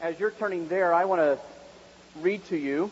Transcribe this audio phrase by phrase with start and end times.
[0.00, 1.38] As you're turning there, I want to
[2.20, 2.88] read to you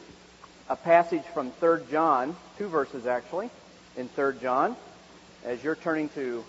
[0.68, 3.48] a passage from 3 John, two verses actually,
[3.96, 4.74] in 3 John.
[5.44, 6.44] As you're turning to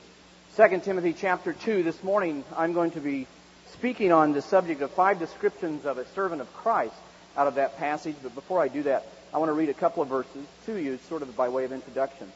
[0.55, 3.28] 2 Timothy chapter 2, this morning I'm going to be
[3.73, 6.96] speaking on the subject of five descriptions of a servant of Christ
[7.38, 8.16] out of that passage.
[8.24, 9.05] But before I do that,
[9.36, 11.71] I want to read a couple of verses to you, sort of by way of
[11.71, 12.32] introduction.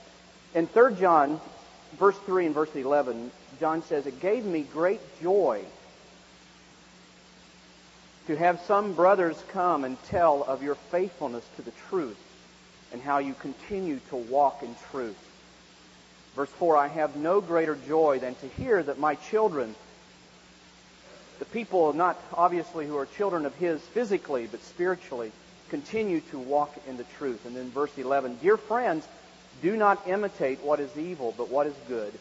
[0.54, 1.42] In 3 John,
[1.98, 5.66] verse 3 and verse 11, John says, It gave me great joy
[8.28, 12.18] to have some brothers come and tell of your faithfulness to the truth
[12.94, 15.18] and how you continue to walk in truth.
[16.36, 19.76] Verse 4 I have no greater joy than to hear that my children,
[21.40, 25.32] the people not obviously who are children of His physically, but spiritually,
[25.70, 27.46] continue to walk in the truth.
[27.46, 29.08] And then verse 11 Dear friends,
[29.62, 32.14] do not imitate what is evil, but what is good.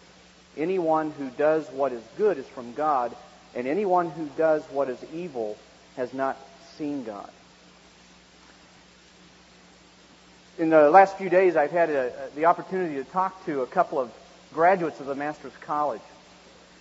[0.56, 3.14] Anyone who does what is good is from God,
[3.54, 5.56] and anyone who does what is evil
[6.00, 6.38] has not
[6.78, 7.30] seen God.
[10.58, 13.98] In the last few days, I've had a, the opportunity to talk to a couple
[13.98, 14.10] of
[14.54, 16.00] graduates of the Master's College.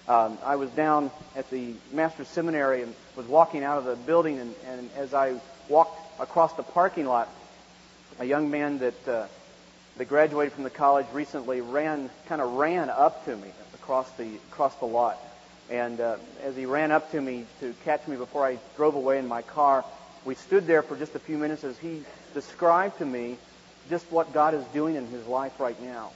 [0.07, 4.39] Um, I was down at the Master's Seminary and was walking out of the building,
[4.39, 5.35] and, and as I
[5.67, 7.27] walked across the parking lot,
[8.19, 9.27] a young man that uh,
[9.97, 14.35] that graduated from the college recently ran kind of ran up to me across the
[14.49, 15.19] across the lot.
[15.69, 19.19] And uh, as he ran up to me to catch me before I drove away
[19.19, 19.85] in my car,
[20.25, 22.03] we stood there for just a few minutes as he
[22.33, 23.37] described to me
[23.89, 26.11] just what God is doing in his life right now.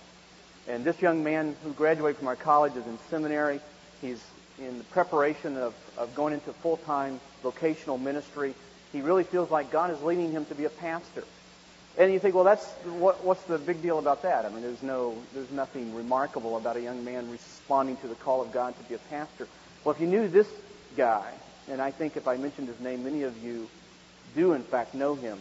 [0.68, 3.60] And this young man who graduated from our college is in seminary.
[4.02, 4.24] He's
[4.60, 8.54] in the preparation of, of going into full-time vocational ministry.
[8.92, 11.24] He really feels like God is leading him to be a pastor.
[11.98, 14.46] And you think, well, that's what, what's the big deal about that?
[14.46, 18.42] I mean, there's no, there's nothing remarkable about a young man responding to the call
[18.42, 19.48] of God to be a pastor.
[19.84, 20.48] Well, if you knew this
[20.98, 21.32] guy,
[21.70, 23.70] and I think if I mentioned his name, many of you
[24.36, 25.38] do in fact know him.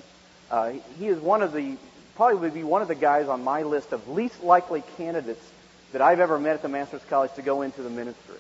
[0.51, 1.77] Uh, he is one of the,
[2.17, 5.45] probably would be one of the guys on my list of least likely candidates
[5.93, 8.37] that I've ever met at the Master's College to go into the ministry.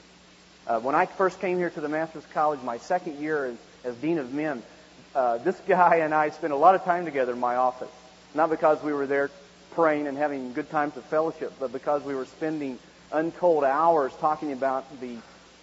[0.67, 3.97] Uh, when I first came here to the Master's College, my second year as, as
[3.97, 4.63] Dean of Men,
[5.15, 7.89] uh, this guy and I spent a lot of time together in my office.
[8.35, 9.31] Not because we were there
[9.75, 12.79] praying and having good times of fellowship, but because we were spending
[13.11, 15.17] untold hours talking about the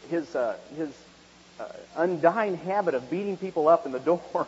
[0.10, 0.90] his uh, his
[1.60, 1.66] uh,
[1.98, 4.00] undying habit of beating people up in the
[4.32, 4.48] dorm.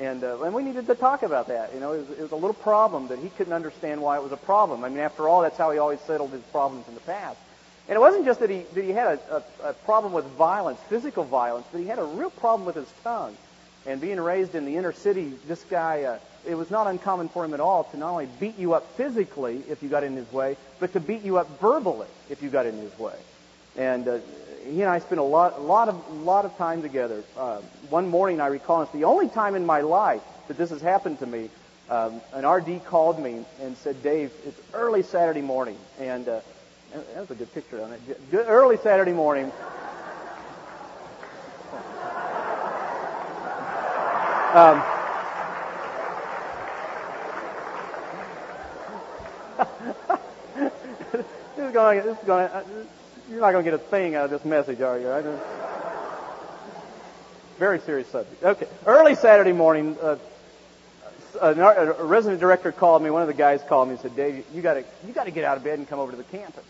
[0.00, 1.72] And, uh, and we needed to talk about that.
[1.72, 4.22] You know, it was, it was a little problem that he couldn't understand why it
[4.24, 4.82] was a problem.
[4.82, 7.38] I mean, after all, that's how he always settled his problems in the past.
[7.88, 10.80] And it wasn't just that he, that he had a, a, a problem with violence,
[10.88, 13.36] physical violence, but he had a real problem with his tongue.
[13.86, 17.44] And being raised in the inner city, this guy, uh, it was not uncommon for
[17.44, 20.30] him at all to not only beat you up physically if you got in his
[20.32, 23.14] way, but to beat you up verbally if you got in his way.
[23.76, 24.18] And uh,
[24.70, 27.24] he and I spent a lot, a lot of, lot of time together.
[27.36, 30.80] Uh, one morning, I recall, it's the only time in my life that this has
[30.80, 31.50] happened to me.
[31.90, 36.40] Um, an RD called me and said, "Dave, it's early Saturday morning, and uh,
[36.92, 38.30] that was a good picture on it.
[38.30, 39.52] Good, early Saturday morning."
[44.54, 44.84] Um,
[51.12, 51.24] this
[51.58, 52.02] is going.
[52.02, 52.46] This is going.
[52.46, 52.64] Uh,
[53.30, 55.38] you're not going to get a thing out of this message, are you?
[57.58, 58.42] Very serious subject.
[58.42, 58.66] Okay.
[58.84, 60.16] Early Saturday morning, uh,
[61.40, 63.10] a, a resident director called me.
[63.10, 65.30] One of the guys called me and said, "Dave, you got to you got to
[65.30, 66.64] get out of bed and come over to the campus."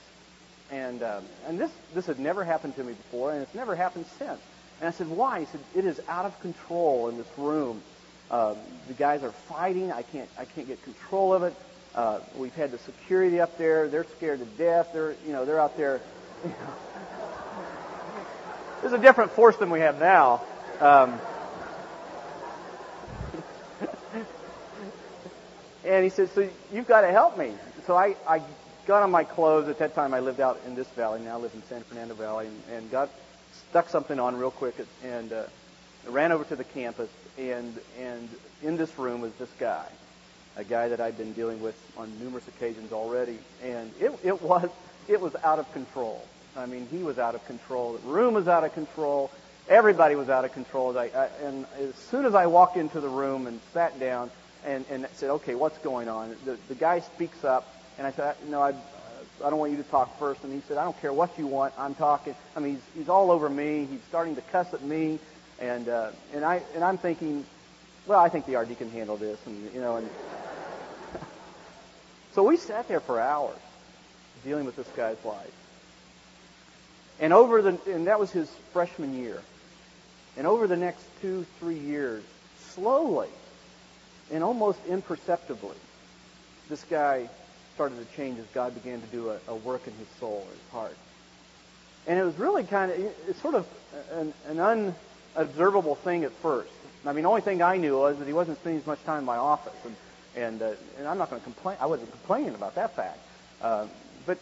[0.71, 4.07] And um, and this this had never happened to me before, and it's never happened
[4.19, 4.41] since.
[4.81, 7.83] And I said, "Why?" He said, "It is out of control in this room.
[8.31, 8.55] Uh,
[8.89, 9.93] the guys are fighting.
[9.93, 11.55] I can't I can't get control of it.
[11.95, 13.89] Uh, we've had the security up there.
[13.89, 14.91] They're scared to death.
[14.93, 16.01] They're, you know, they're out there.
[16.43, 16.57] You know.
[18.81, 20.43] There's a different force than we have now.
[20.81, 21.19] Um,
[25.85, 27.53] and he said, so you've got to help me.
[27.87, 28.43] So I, I
[28.87, 29.69] got on my clothes.
[29.69, 31.21] At that time, I lived out in this valley.
[31.21, 33.11] Now I live in San Fernando Valley, and, and got
[33.71, 35.45] stuck something on real quick, and uh,
[36.09, 37.09] ran over to the campus.
[37.39, 38.29] And and
[38.63, 39.87] in this room was this guy,
[40.57, 44.69] a guy that I'd been dealing with on numerous occasions already, and it, it was
[45.09, 46.27] it was out of control.
[46.57, 47.95] I mean, he was out of control.
[47.95, 49.31] The room was out of control.
[49.69, 50.97] Everybody was out of control.
[50.97, 54.31] I, I, and as soon as I walked into the room and sat down
[54.65, 58.37] and, and said, "Okay, what's going on?" The, the guy speaks up, and I said,
[58.49, 58.75] "No, I,
[59.45, 60.45] I don't want you to talk first.
[60.45, 61.75] And he said, "I don't care what you want.
[61.77, 63.89] I'm talking." I mean, he's, he's all over me.
[63.91, 65.19] He's starting to cuss at me,
[65.59, 67.45] and uh, and I and I'm thinking,
[68.07, 70.09] well, I think the RD can handle this, and you know, and
[72.35, 73.57] so we sat there for hours
[74.45, 75.53] dealing with this guy's life.
[77.21, 79.41] And over the, and that was his freshman year.
[80.37, 82.25] And over the next two, three years,
[82.71, 83.29] slowly
[84.33, 85.77] and almost imperceptibly,
[86.69, 87.29] this guy
[87.75, 90.73] started to change as God began to do a, a work in his soul, his
[90.73, 90.97] heart.
[92.07, 92.99] And it was really kind of,
[93.29, 93.67] it's sort of
[94.13, 94.95] an, an
[95.37, 96.71] unobservable thing at first.
[97.07, 99.21] I mean, the only thing I knew was that he wasn't spending as much time
[99.21, 99.75] in my office.
[99.85, 99.97] And,
[100.37, 101.77] and, uh, and I'm not going to complain.
[101.81, 103.19] I wasn't complaining about that fact.
[103.61, 103.87] Uh,
[104.27, 104.39] but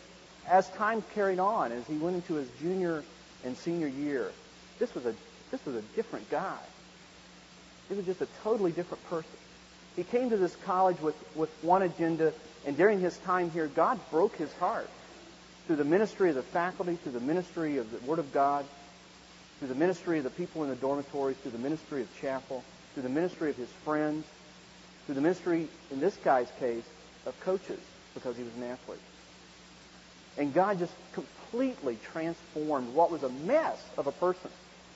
[0.48, 3.02] as time carried on, as he went into his junior
[3.44, 4.30] and senior year,
[4.78, 5.14] this was a,
[5.50, 6.58] this was a different guy.
[7.88, 9.30] He was just a totally different person.
[9.96, 12.32] He came to this college with, with one agenda,
[12.64, 14.88] and during his time here, God broke his heart
[15.66, 18.64] through the ministry of the faculty, through the ministry of the Word of God,
[19.62, 23.04] through the ministry of the people in the dormitories, through the ministry of chapel, through
[23.04, 24.26] the ministry of his friends,
[25.06, 26.82] through the ministry, in this guy's case,
[27.26, 27.78] of coaches,
[28.12, 28.98] because he was an athlete.
[30.36, 34.50] And God just completely transformed what was a mess of a person,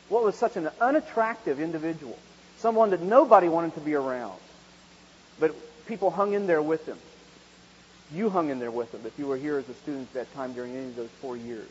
[0.08, 2.18] what was such an unattractive individual,
[2.58, 4.40] someone that nobody wanted to be around.
[5.38, 5.54] But
[5.86, 6.98] people hung in there with him.
[8.12, 10.34] You hung in there with him if you were here as a student at that
[10.34, 11.68] time during any of those four years.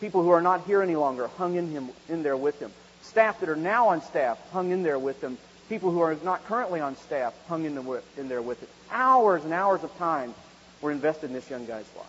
[0.00, 2.70] People who are not here any longer hung in him in there with him.
[3.02, 5.38] Staff that are now on staff hung in there with him.
[5.68, 8.68] People who are not currently on staff hung in, the, in there with him.
[8.90, 10.34] Hours and hours of time
[10.80, 12.06] were invested in this young guy's life.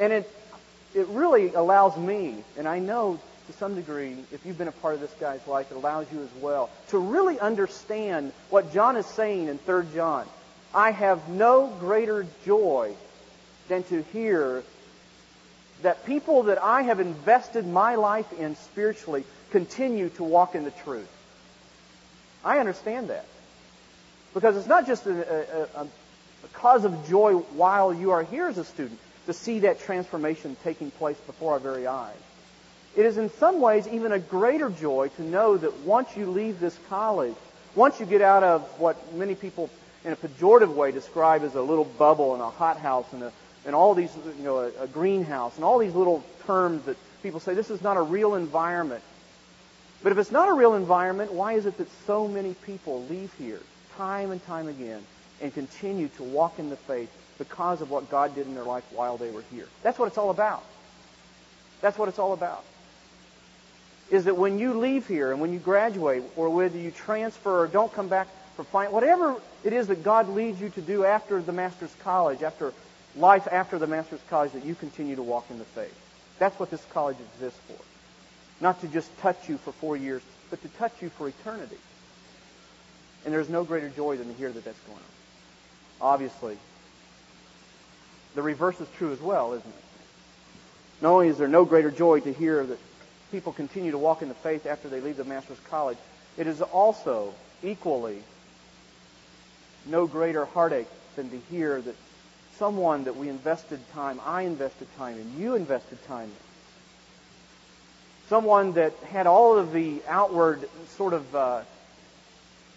[0.00, 0.30] And it
[0.94, 4.94] it really allows me, and I know to some degree, if you've been a part
[4.94, 9.04] of this guy's life, it allows you as well to really understand what John is
[9.04, 10.26] saying in 3 John.
[10.72, 12.94] I have no greater joy
[13.68, 14.62] than to hear
[15.84, 20.70] that people that I have invested my life in spiritually continue to walk in the
[20.70, 21.08] truth.
[22.42, 23.26] I understand that.
[24.32, 25.88] Because it's not just a, a, a,
[26.54, 30.90] cause of joy while you are here as a student to see that transformation taking
[30.90, 32.16] place before our very eyes.
[32.96, 36.60] It is in some ways even a greater joy to know that once you leave
[36.60, 37.34] this college,
[37.74, 39.68] once you get out of what many people
[40.02, 43.32] in a pejorative way describe as a little bubble and a hothouse and, a,
[43.66, 47.40] and all these, you know, a, a greenhouse and all these little terms that people
[47.40, 49.02] say this is not a real environment.
[50.02, 53.32] But if it's not a real environment, why is it that so many people leave
[53.38, 53.60] here
[53.96, 55.02] time and time again
[55.40, 58.84] and continue to walk in the faith because of what God did in their life
[58.92, 59.66] while they were here?
[59.82, 60.62] That's what it's all about.
[61.80, 62.64] That's what it's all about
[64.10, 67.66] is that when you leave here and when you graduate, or whether you transfer or
[67.66, 71.40] don't come back for fine, whatever it is that God leads you to do after
[71.40, 72.72] the master's college, after
[73.16, 75.94] life after the master's college, that you continue to walk in the faith.
[76.38, 77.82] That's what this college exists for.
[78.60, 81.76] Not to just touch you for four years, but to touch you for eternity.
[83.24, 85.04] And there's no greater joy than to hear that that's going on.
[86.00, 86.58] Obviously,
[88.34, 89.84] the reverse is true as well, isn't it?
[91.00, 92.78] Not only is there no greater joy to hear that
[93.30, 95.98] people continue to walk in the faith after they leave the master's college,
[96.36, 98.22] it is also equally
[99.86, 101.94] no greater heartache than to hear that
[102.58, 106.36] someone that we invested time, I invested time in, you invested time in,
[108.28, 111.62] someone that had all of the outward sort of uh,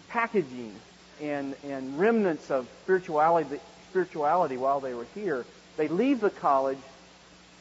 [0.09, 0.73] packaging
[1.21, 3.59] and, and remnants of spirituality,
[3.89, 5.45] spirituality while they were here,
[5.77, 6.79] they leave the college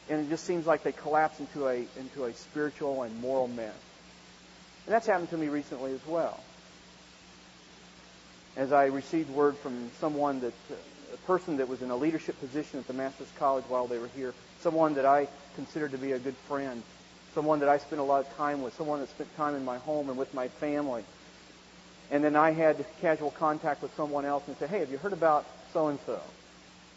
[0.09, 3.75] and it just seems like they collapse into a into a spiritual and moral mess.
[4.87, 6.38] And that's happened to me recently as well.
[8.57, 10.75] As I received word from someone that uh,
[11.13, 14.11] a person that was in a leadership position at the Master's College while they were
[14.15, 16.83] here, someone that I considered to be a good friend,
[17.35, 19.79] someone that I spent a lot of time with, someone that spent time in my
[19.79, 21.05] home and with my family.
[22.11, 25.13] And then I had casual contact with someone else and said, "Hey, have you heard
[25.13, 26.21] about so and so?"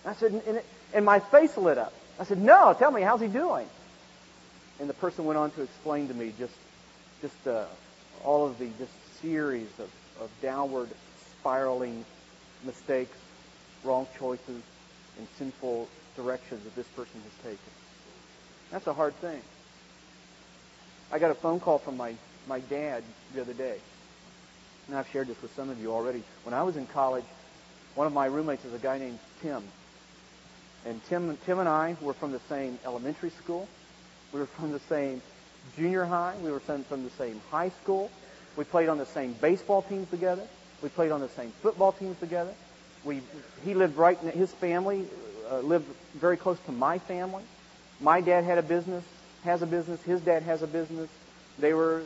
[0.06, 1.94] I said, and, it, and my face lit up.
[2.20, 3.68] I said, no, tell me, how's he doing?
[4.80, 6.54] And the person went on to explain to me just,
[7.22, 7.66] just uh,
[8.24, 9.90] all of the just series of,
[10.22, 10.90] of downward
[11.40, 12.06] spiraling
[12.64, 13.18] mistakes,
[13.84, 14.62] wrong choices,
[15.18, 17.72] and sinful directions that this person has taken.
[18.72, 19.42] That's a hard thing.
[21.12, 22.14] I got a phone call from my,
[22.48, 23.78] my dad the other day.
[24.88, 26.24] And I've shared this with some of you already.
[26.44, 27.26] When I was in college,
[27.96, 29.64] one of my roommates is a guy named Tim.
[30.86, 33.68] And Tim, Tim and I were from the same elementary school.
[34.34, 35.22] We were from the same
[35.76, 36.36] junior high.
[36.42, 38.12] We were from the same high school.
[38.56, 40.48] We played on the same baseball teams together.
[40.82, 42.54] We played on the same football teams together.
[43.04, 43.22] We,
[43.64, 45.06] he lived right, his family
[45.50, 47.44] uh, lived very close to my family.
[48.00, 49.04] My dad had a business,
[49.44, 50.02] has a business.
[50.04, 51.10] His dad has a business.
[51.58, 52.04] They were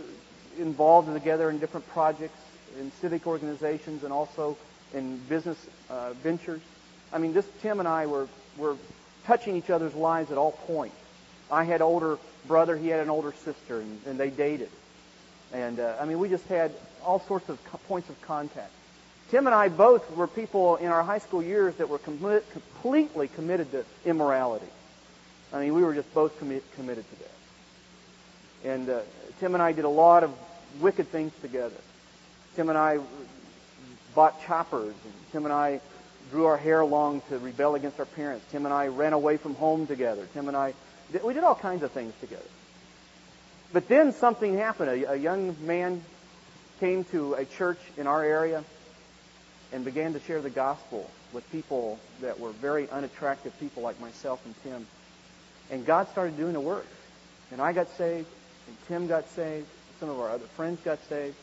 [0.58, 2.40] involved together in different projects,
[2.80, 4.58] in civic organizations, and also
[4.94, 5.58] in business
[5.90, 6.62] uh, ventures.
[7.12, 8.76] I mean, this Tim and I were were
[9.26, 10.96] touching each other's lives at all points.
[11.52, 14.70] I had older brother, he had an older sister, and, and they dated.
[15.52, 16.72] And, uh, I mean, we just had
[17.04, 18.72] all sorts of co- points of contact.
[19.34, 23.28] Tim and I both were people in our high school years that were com- completely
[23.30, 24.68] committed to immorality.
[25.52, 28.70] I mean, we were just both commi- committed to that.
[28.70, 29.00] And uh,
[29.40, 30.32] Tim and I did a lot of
[30.80, 31.74] wicked things together.
[32.56, 33.00] Tim and I
[34.13, 35.82] bought choppers, and Tim and I
[36.30, 38.46] grew our hair long to rebel against our parents.
[38.52, 40.28] Tim and I ran away from home together.
[40.36, 40.75] Tim and I,
[41.24, 42.46] we did all kinds of things together.
[43.72, 44.92] But then something happened.
[44.92, 46.04] A, a young man
[46.80, 48.63] came to a church in our area
[49.74, 54.39] and began to share the gospel with people that were very unattractive people like myself
[54.46, 54.88] and Tim.
[55.72, 56.86] And God started doing the work.
[57.51, 58.27] And I got saved,
[58.68, 59.68] and Tim got saved,
[60.00, 61.36] some of our other friends got saved.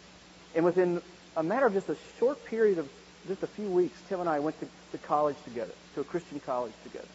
[0.55, 1.03] And within
[1.37, 2.89] a matter of just a short period of
[3.27, 6.41] just a few weeks, Tim and I went to, to college together, to a Christian
[6.41, 7.09] college together.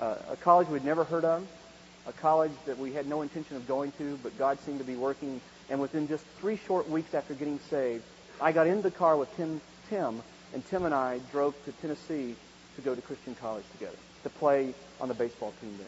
[0.00, 1.46] Uh, a college we'd never heard of,
[2.06, 4.96] a college that we had no intention of going to, but God seemed to be
[4.96, 5.40] working.
[5.68, 8.04] And within just three short weeks after getting saved,
[8.40, 10.22] I got in the car with Tim, Tim,
[10.54, 12.34] and Tim and I drove to Tennessee
[12.76, 15.86] to go to Christian college together, to play on the baseball team there.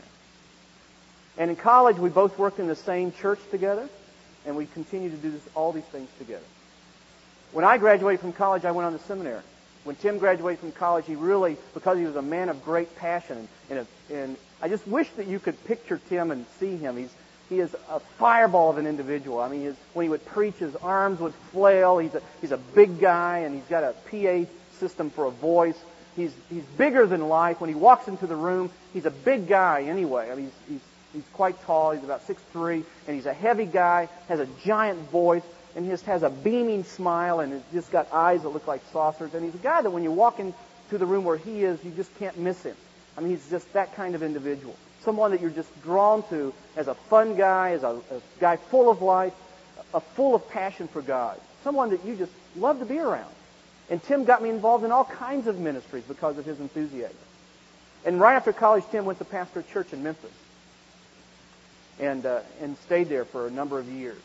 [1.39, 3.89] And in college, we both worked in the same church together,
[4.47, 6.45] and we continued to do this, all these things together.
[7.53, 9.43] When I graduated from college, I went on to seminary.
[9.85, 13.49] When Tim graduated from college, he really, because he was a man of great passion,
[13.71, 16.97] and, and I just wish that you could picture Tim and see him.
[16.97, 17.13] He's,
[17.49, 19.41] he is a fireball of an individual.
[19.41, 21.99] I mean, his, when he would preach, his arms would flail.
[21.99, 25.79] He's a, he's a big guy, and he's got a PA system for a voice.
[26.15, 27.61] He's, he's bigger than life.
[27.61, 30.31] When he walks into the room, he's a big guy anyway.
[30.31, 30.81] I mean, he's, he's,
[31.15, 31.93] he's quite tall.
[31.93, 35.91] He's about six three, and he's a heavy guy, has a giant voice, and he
[35.91, 39.33] just has a beaming smile, and he's just got eyes that look like saucers.
[39.33, 40.55] And he's a guy that when you walk into
[40.91, 42.77] the room where he is, you just can't miss him.
[43.17, 44.77] I mean, he's just that kind of individual.
[45.09, 48.91] Someone that you're just drawn to as a fun guy, as a, a guy full
[48.91, 49.33] of life,
[49.95, 51.41] a full of passion for God.
[51.65, 53.33] Someone that you just love to be around.
[53.89, 57.17] And Tim got me involved in all kinds of ministries because of his enthusiasm.
[58.05, 60.31] And right after college, Tim went to pastor a church in Memphis
[61.99, 64.21] and, uh, and stayed there for a number of years.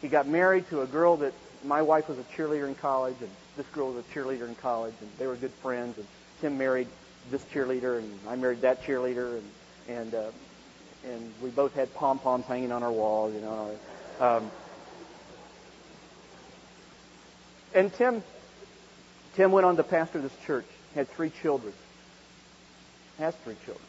[0.00, 1.32] He got married to a girl that
[1.64, 4.94] my wife was a cheerleader in college, and this girl was a cheerleader in college,
[5.00, 5.98] and they were good friends.
[5.98, 6.06] And
[6.40, 6.86] Tim married
[7.32, 9.50] this cheerleader, and I married that cheerleader, and
[9.88, 10.30] and uh,
[11.04, 13.78] and we both had pom poms hanging on our walls, you know.
[14.20, 14.50] Um,
[17.74, 18.22] and Tim
[19.34, 20.66] Tim went on to pastor this church.
[20.94, 21.72] Had three children.
[23.18, 23.86] Has three children.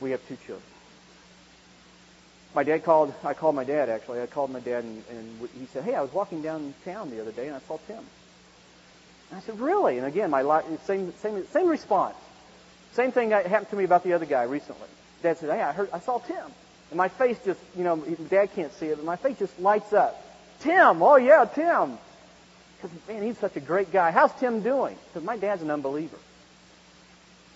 [0.00, 0.62] We have two children.
[2.54, 3.14] My dad called.
[3.22, 4.20] I called my dad actually.
[4.20, 7.32] I called my dad and, and he said, "Hey, I was walking downtown the other
[7.32, 11.68] day and I saw Tim." And I said, "Really?" And again, my same same same
[11.68, 12.16] response.
[12.92, 14.88] Same thing happened to me about the other guy recently.
[15.22, 16.52] Dad said, "Hey, I heard I saw Tim,"
[16.90, 17.96] and my face just you know,
[18.28, 20.22] Dad can't see it, but my face just lights up.
[20.60, 21.98] Tim, oh yeah, Tim.
[22.76, 24.10] Because man, he's such a great guy.
[24.10, 24.96] How's Tim doing?
[25.08, 26.18] Because my dad's an unbeliever.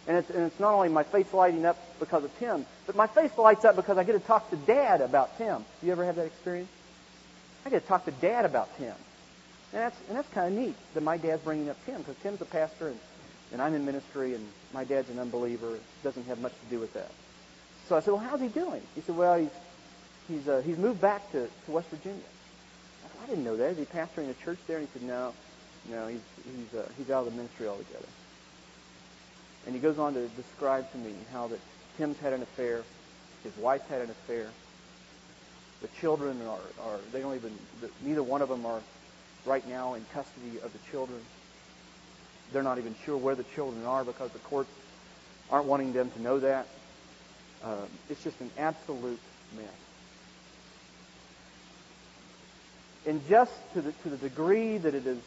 [0.06, 3.08] And it's, and it's not only my face lighting up because of Tim, but my
[3.08, 5.64] face lights up because I get to talk to Dad about Tim.
[5.82, 6.68] You ever have that experience?
[7.64, 8.94] I get to talk to Dad about Tim.
[9.73, 12.40] And that's, and that's kind of neat that my dad's bringing up Tim because Tim's
[12.40, 12.99] a pastor and,
[13.52, 15.75] and I'm in ministry and my dad's an unbeliever.
[15.75, 17.11] It doesn't have much to do with that.
[17.88, 18.83] So I said, well, how's he doing?
[18.95, 19.50] He said, well, he's,
[20.28, 22.19] he's, uh, he's moved back to, to West Virginia.
[23.05, 23.71] I said, I didn't know that.
[23.71, 24.78] Is he pastoring a church there?
[24.78, 25.33] And he said, no,
[25.90, 28.07] no, he's, he's, uh, he's out of the ministry altogether.
[29.66, 31.61] And he goes on to describe to me how that
[31.97, 32.83] Tim's had an affair,
[33.45, 34.49] his wife's had an affair.
[35.83, 38.81] The children are, are they don't even, the, neither one of them are
[39.45, 41.21] right now in custody of the children.
[42.52, 44.71] They're not even sure where the children are because the courts
[45.50, 46.66] aren't wanting them to know that.
[47.64, 47.76] Uh,
[48.10, 49.20] it's just an absolute
[49.56, 49.64] mess.
[53.06, 55.18] And just to the, to the degree that it is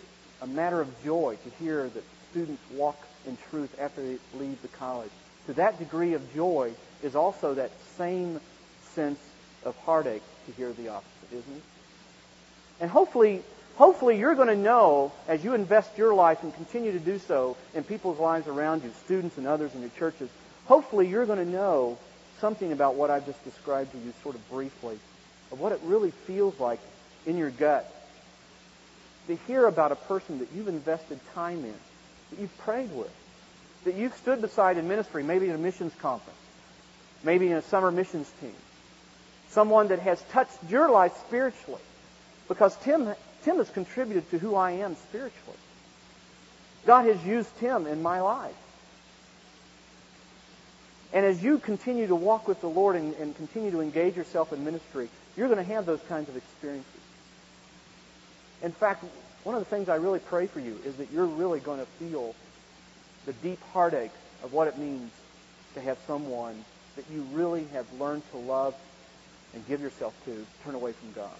[0.41, 4.67] a matter of joy to hear that students walk in truth after they leave the
[4.69, 5.11] college.
[5.47, 8.39] To that degree of joy is also that same
[8.93, 9.19] sense
[9.63, 11.63] of heartache to hear the opposite, isn't it?
[12.81, 13.41] And hopefully,
[13.75, 17.57] hopefully you're going to know as you invest your life and continue to do so
[17.73, 20.29] in people's lives around you, students and others in your churches,
[20.65, 21.97] hopefully you're going to know
[22.39, 24.97] something about what I've just described to you sort of briefly,
[25.51, 26.79] of what it really feels like
[27.25, 27.91] in your gut
[29.27, 31.73] to hear about a person that you've invested time in
[32.31, 33.11] that you've prayed with,
[33.85, 36.39] that you've stood beside in ministry, maybe in a missions conference,
[37.23, 38.53] maybe in a summer missions team,
[39.49, 41.81] someone that has touched your life spiritually,
[42.47, 45.57] because Tim, Tim has contributed to who I am spiritually.
[46.85, 48.55] God has used Tim in my life.
[51.11, 54.53] And as you continue to walk with the Lord and, and continue to engage yourself
[54.53, 56.85] in ministry, you're going to have those kinds of experiences.
[58.61, 59.03] In fact,
[59.43, 61.85] one of the things I really pray for you is that you're really going to
[61.85, 62.35] feel
[63.25, 64.11] the deep heartache
[64.43, 65.11] of what it means
[65.73, 66.63] to have someone
[66.95, 68.75] that you really have learned to love
[69.53, 71.35] and give yourself to turn away from God.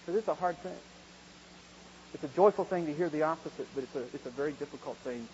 [0.00, 0.76] Because it's a hard thing.
[2.14, 4.96] It's a joyful thing to hear the opposite, but it's a, it's a very difficult
[4.98, 5.28] thing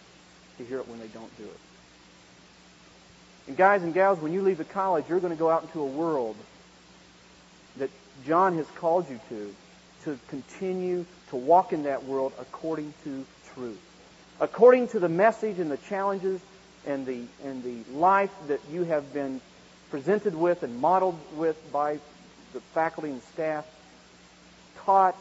[0.58, 1.60] to hear it when they don't do it.
[3.46, 5.80] And guys and gals, when you leave the college, you're going to go out into
[5.80, 6.36] a world
[7.76, 7.90] that
[8.26, 9.54] John has called you to,
[10.04, 13.80] to continue to walk in that world according to truth.
[14.40, 16.40] According to the message and the challenges
[16.86, 19.40] and the, and the life that you have been
[19.90, 21.98] presented with and modeled with by
[22.52, 23.66] the faculty and staff,
[24.84, 25.16] taught,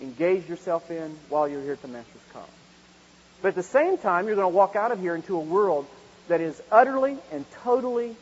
[0.00, 2.48] engaged yourself in while you're here at the Master's College.
[3.40, 5.86] But at the same time, you're going to walk out of here into a world
[6.28, 8.16] that is utterly and totally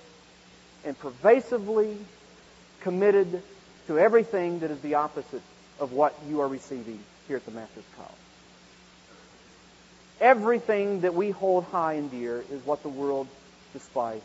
[0.84, 1.96] and pervasively
[2.80, 3.42] committed
[3.86, 5.42] to everything that is the opposite
[5.78, 8.12] of what you are receiving here at the Master's College.
[10.20, 13.26] Everything that we hold high and dear is what the world
[13.72, 14.22] despises.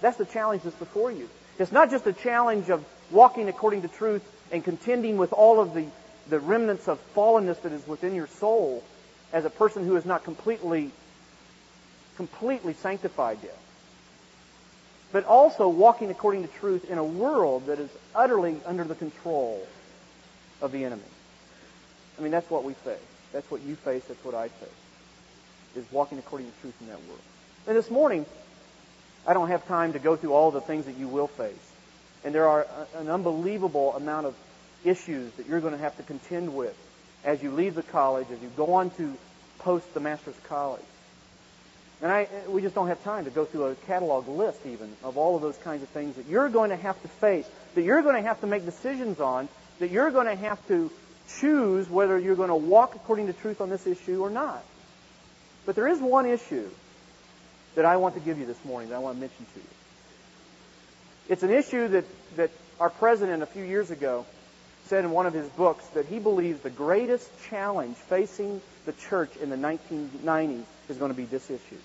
[0.00, 1.28] That's the challenge that's before you.
[1.58, 4.22] It's not just a challenge of walking according to truth
[4.52, 5.86] and contending with all of the,
[6.28, 8.84] the remnants of fallenness that is within your soul
[9.32, 10.90] as a person who is not completely,
[12.18, 13.56] completely sanctified yet.
[15.12, 19.66] But also walking according to truth in a world that is utterly under the control
[20.60, 21.00] of the enemy.
[22.18, 22.98] I mean, that's what we face.
[23.32, 24.04] That's what you face.
[24.06, 24.68] That's what I face.
[25.76, 27.20] Is walking according to truth in that world.
[27.68, 28.26] And this morning,
[29.24, 31.72] I don't have time to go through all the things that you will face.
[32.24, 34.34] And there are an unbelievable amount of
[34.84, 36.76] issues that you're going to have to contend with
[37.24, 39.14] as you leave the college, as you go on to
[39.60, 40.82] post the master's college.
[42.00, 45.16] And I, we just don't have time to go through a catalog list even of
[45.16, 48.02] all of those kinds of things that you're going to have to face, that you're
[48.02, 49.48] going to have to make decisions on,
[49.80, 50.90] that you're going to have to
[51.40, 54.62] choose whether you're going to walk according to truth on this issue or not.
[55.66, 56.68] But there is one issue
[57.74, 59.66] that I want to give you this morning that I want to mention to you.
[61.28, 62.04] It's an issue that,
[62.36, 64.24] that our president a few years ago
[64.86, 69.36] said in one of his books that he believes the greatest challenge facing the church
[69.36, 71.78] in the 1990s is going to be this issue.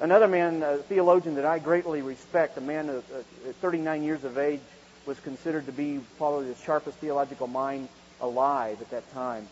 [0.00, 4.38] Another man, a theologian that I greatly respect, a man of uh, 39 years of
[4.38, 4.60] age,
[5.06, 7.88] was considered to be probably the sharpest theological mind
[8.20, 9.48] alive at that time,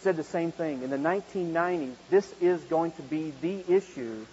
[0.00, 0.82] said the same thing.
[0.82, 4.26] In the 1990s, this is going to be the issue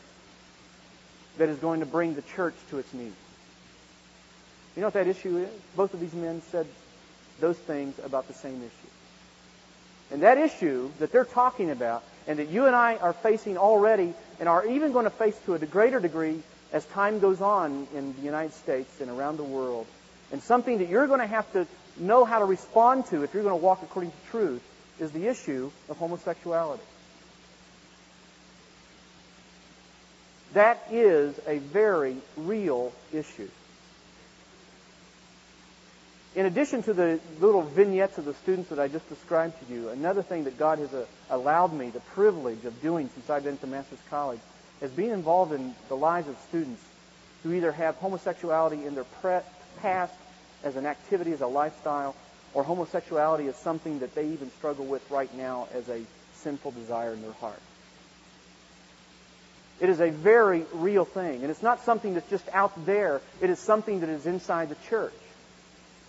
[1.37, 3.13] that is going to bring the church to its knees.
[4.75, 5.49] You know what that issue is?
[5.75, 6.65] Both of these men said
[7.39, 8.91] those things about the same issue.
[10.11, 14.13] And that issue that they're talking about and that you and I are facing already
[14.39, 18.13] and are even going to face to a greater degree as time goes on in
[18.15, 19.85] the United States and around the world,
[20.31, 23.43] and something that you're going to have to know how to respond to if you're
[23.43, 24.61] going to walk according to truth,
[24.99, 26.83] is the issue of homosexuality.
[30.53, 33.49] That is a very real issue.
[36.35, 39.89] In addition to the little vignettes of the students that I just described to you,
[39.89, 43.57] another thing that God has uh, allowed me the privilege of doing since I've been
[43.59, 44.39] to Master's College
[44.81, 46.81] is being involved in the lives of students
[47.43, 49.41] who either have homosexuality in their pre-
[49.79, 50.13] past
[50.63, 52.15] as an activity, as a lifestyle,
[52.55, 56.01] or homosexuality as something that they even struggle with right now as a
[56.35, 57.61] sinful desire in their heart.
[59.79, 61.41] It is a very real thing.
[61.41, 63.21] And it's not something that's just out there.
[63.41, 65.13] It is something that is inside the church.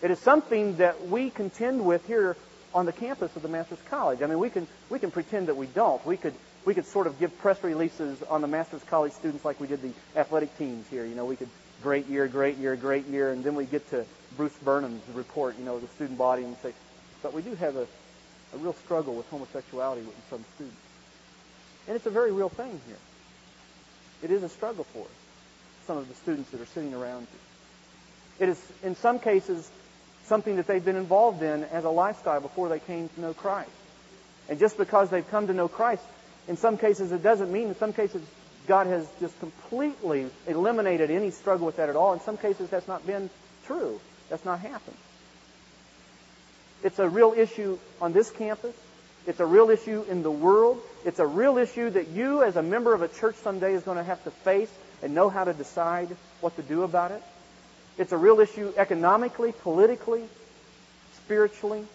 [0.05, 2.37] It is something that we contend with here
[2.75, 4.21] on the campus of the Master's College.
[4.21, 6.05] I mean, we can, we can pretend that we don't.
[6.05, 6.35] We could,
[6.67, 9.81] we could sort of give press releases on the Master's College students like we did
[9.81, 11.07] the athletic teams here.
[11.07, 11.49] You know, we could,
[11.83, 14.05] great year, great year, great year, and then we get to
[14.37, 16.75] Bruce Burnham's report, you know, the student body, and say,
[17.23, 17.87] but we do have a,
[18.53, 20.77] a real struggle with homosexuality with some students.
[21.88, 22.99] And it's a very real thing here.
[24.23, 25.07] It is a struggle for
[25.87, 28.45] some of the students that are sitting around you.
[28.45, 29.71] It is, in some cases,
[30.27, 33.71] something that they've been involved in as a lifestyle before they came to know Christ.
[34.49, 36.03] And just because they've come to know Christ,
[36.49, 38.23] in some cases it doesn't mean, in some cases
[38.67, 42.13] God has just completely eliminated any struggle with that at all.
[42.13, 43.31] In some cases that's not been
[43.67, 44.01] true.
[44.31, 44.97] That's not happened.
[46.83, 48.75] It's a real issue on this campus.
[49.27, 50.81] It's a real issue in the world.
[51.05, 53.97] It's a real issue that you as a member of a church someday is going
[53.97, 54.71] to have to face
[55.03, 56.09] and know how to decide
[56.41, 57.23] what to do about it.
[57.97, 60.25] It's a real issue economically, politically,
[61.17, 61.87] spiritually.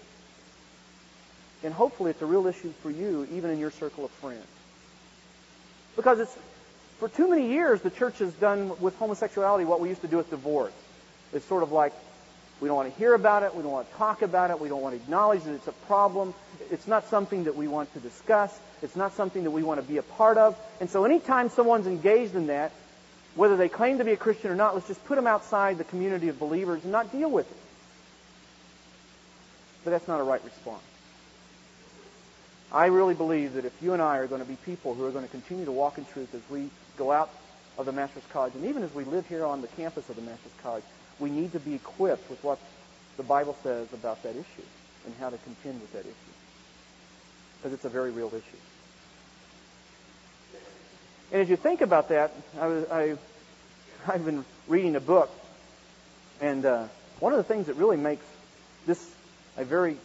[1.64, 4.46] And hopefully it's a real issue for you, even in your circle of friends.
[5.98, 6.36] Because it's,
[7.00, 10.18] for too many years, the church has done with homosexuality what we used to do
[10.18, 10.72] with divorce.
[11.34, 11.92] It's sort of like,
[12.62, 13.56] We don't want to hear about it.
[13.56, 14.60] We don't want to talk about it.
[14.60, 16.34] We don't want to acknowledge that it's a problem.
[16.72, 18.58] It's not something that we want to discuss.
[18.82, 20.58] It's not something that we want to be a part of.
[20.82, 22.72] And so anytime someone's engaged in that,
[23.40, 25.86] whether they claim to be a Christian or not, let's just put them outside the
[25.86, 27.58] community of believers and not deal with it.
[29.86, 30.84] But that's not a right response.
[32.70, 35.12] I really believe that if you and I are going to be people who are
[35.12, 37.30] going to continue to walk in truth as we go out
[37.78, 40.22] of the Master's College, and even as we live here on the campus of the
[40.22, 40.84] Master's College,
[41.18, 42.60] we need to be equipped with what
[43.16, 44.68] the Bible says about that issue
[45.06, 46.36] and how to contend with that issue.
[47.56, 48.60] Because it's a very real issue.
[51.32, 53.18] And as you think about that, I was, I,
[54.08, 55.30] I've been reading a book,
[56.42, 56.86] and uh,
[57.20, 58.26] one of the things that really makes
[58.86, 59.04] this
[59.58, 59.98] a very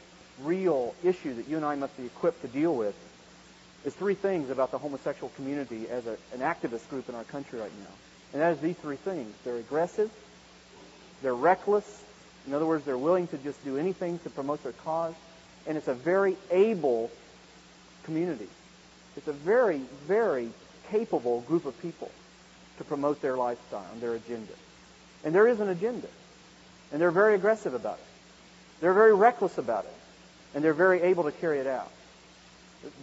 [0.42, 2.94] real issue that you and I must be equipped to deal with
[3.84, 7.60] is three things about the homosexual community as a, an activist group in our country
[7.60, 7.94] right now.
[8.32, 9.32] And that is these three things.
[9.44, 10.10] They're aggressive,
[11.22, 12.02] they're reckless,
[12.46, 15.14] in other words, they're willing to just do anything to promote their cause,
[15.66, 17.10] and it's a very able
[18.02, 18.48] community.
[19.16, 20.50] It's a very, very
[20.88, 22.10] capable group of people
[22.78, 24.52] to promote their lifestyle and their agenda.
[25.24, 26.08] And there is an agenda.
[26.92, 28.04] And they're very aggressive about it.
[28.80, 29.94] They're very reckless about it.
[30.54, 31.90] And they're very able to carry it out.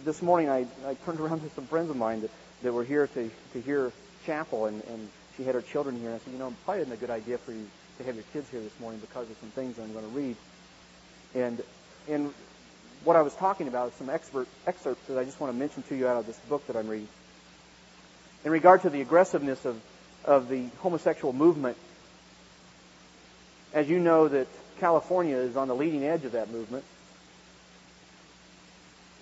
[0.04, 2.30] This morning I, I turned around to some friends of mine that,
[2.62, 3.92] that were here to, to hear
[4.24, 6.10] chapel, and, and she had her children here.
[6.10, 7.66] And I said, you know, probably isn't a good idea for you
[7.98, 10.36] to have your kids here this morning because of some things I'm going to read.
[11.34, 11.62] And,
[12.08, 12.32] and
[13.04, 15.82] what I was talking about is some expert, excerpts that I just want to mention
[15.84, 17.08] to you out of this book that I'm reading.
[18.44, 19.80] In regard to the aggressiveness of,
[20.24, 21.76] of the homosexual movement,
[23.72, 24.48] as you know that
[24.82, 26.84] California is on the leading edge of that movement.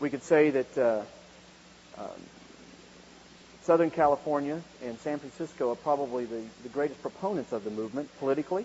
[0.01, 1.03] We could say that uh,
[1.99, 2.07] um,
[3.65, 8.65] Southern California and San Francisco are probably the, the greatest proponents of the movement politically.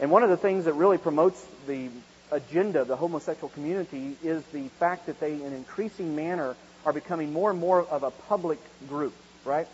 [0.00, 1.90] And one of the things that really promotes the
[2.30, 6.94] agenda of the homosexual community is the fact that they, in an increasing manner, are
[6.94, 9.12] becoming more and more of a public group,
[9.44, 9.66] right?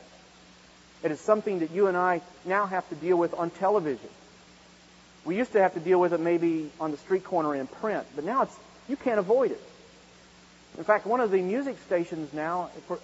[1.02, 4.08] It is something that you and I now have to deal with on television.
[5.24, 8.06] We used to have to deal with it maybe on the street corner in print,
[8.14, 8.56] but now it's
[8.88, 9.62] you can't avoid it.
[10.78, 12.94] In fact, one of the music stations now, uh,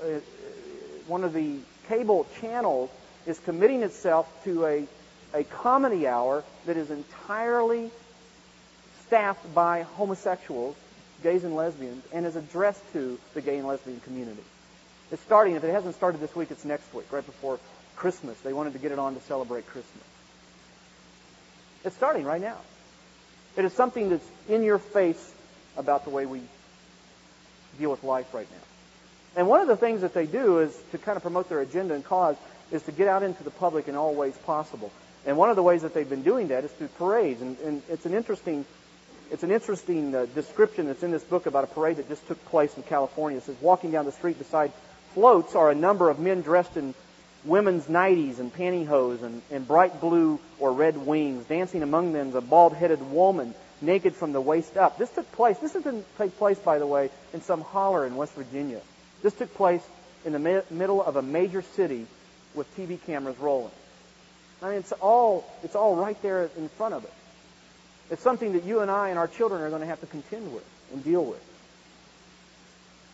[1.06, 2.90] one of the cable channels,
[3.26, 4.86] is committing itself to a,
[5.34, 7.90] a comedy hour that is entirely
[9.06, 10.76] staffed by homosexuals,
[11.22, 14.42] gays and lesbians, and is addressed to the gay and lesbian community.
[15.14, 17.60] It's starting, if it hasn't started this week, it's next week, right before
[17.94, 18.36] Christmas.
[18.40, 20.02] They wanted to get it on to celebrate Christmas.
[21.84, 22.56] It's starting right now.
[23.56, 25.32] It is something that's in your face
[25.76, 26.40] about the way we
[27.78, 29.40] deal with life right now.
[29.40, 31.94] And one of the things that they do is to kind of promote their agenda
[31.94, 32.34] and cause
[32.72, 34.90] is to get out into the public in all ways possible.
[35.24, 37.40] And one of the ways that they've been doing that is through parades.
[37.40, 38.64] And, and it's an interesting,
[39.30, 42.44] it's an interesting uh, description that's in this book about a parade that just took
[42.46, 43.38] place in California.
[43.38, 44.72] It says, walking down the street beside
[45.14, 46.92] floats are a number of men dressed in
[47.44, 51.46] women's nighties and pantyhose and, and bright blue or red wings.
[51.46, 54.98] Dancing among them is a bald-headed woman, naked from the waist up.
[54.98, 58.34] This took place, this didn't take place, by the way, in some holler in West
[58.34, 58.80] Virginia.
[59.22, 59.82] This took place
[60.24, 62.06] in the mi- middle of a major city
[62.54, 63.72] with TV cameras rolling.
[64.62, 67.12] I mean, it's all, it's all right there in front of it.
[68.10, 70.52] It's something that you and I and our children are going to have to contend
[70.52, 71.42] with and deal with.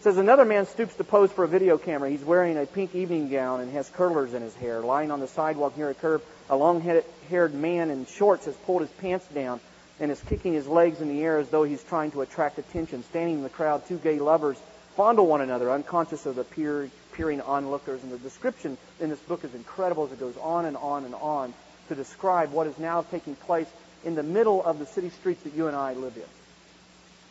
[0.02, 2.08] Says another man stoops to pose for a video camera.
[2.08, 4.80] He's wearing a pink evening gown and has curlers in his hair.
[4.80, 8.90] Lying on the sidewalk near a curb, a long-haired man in shorts has pulled his
[8.92, 9.60] pants down
[10.00, 13.02] and is kicking his legs in the air as though he's trying to attract attention.
[13.10, 14.56] Standing in the crowd, two gay lovers
[14.96, 18.02] fondle one another, unconscious of the peer, peering onlookers.
[18.02, 21.14] And the description in this book is incredible as it goes on and on and
[21.14, 21.52] on
[21.88, 23.68] to describe what is now taking place
[24.02, 26.22] in the middle of the city streets that you and I live in.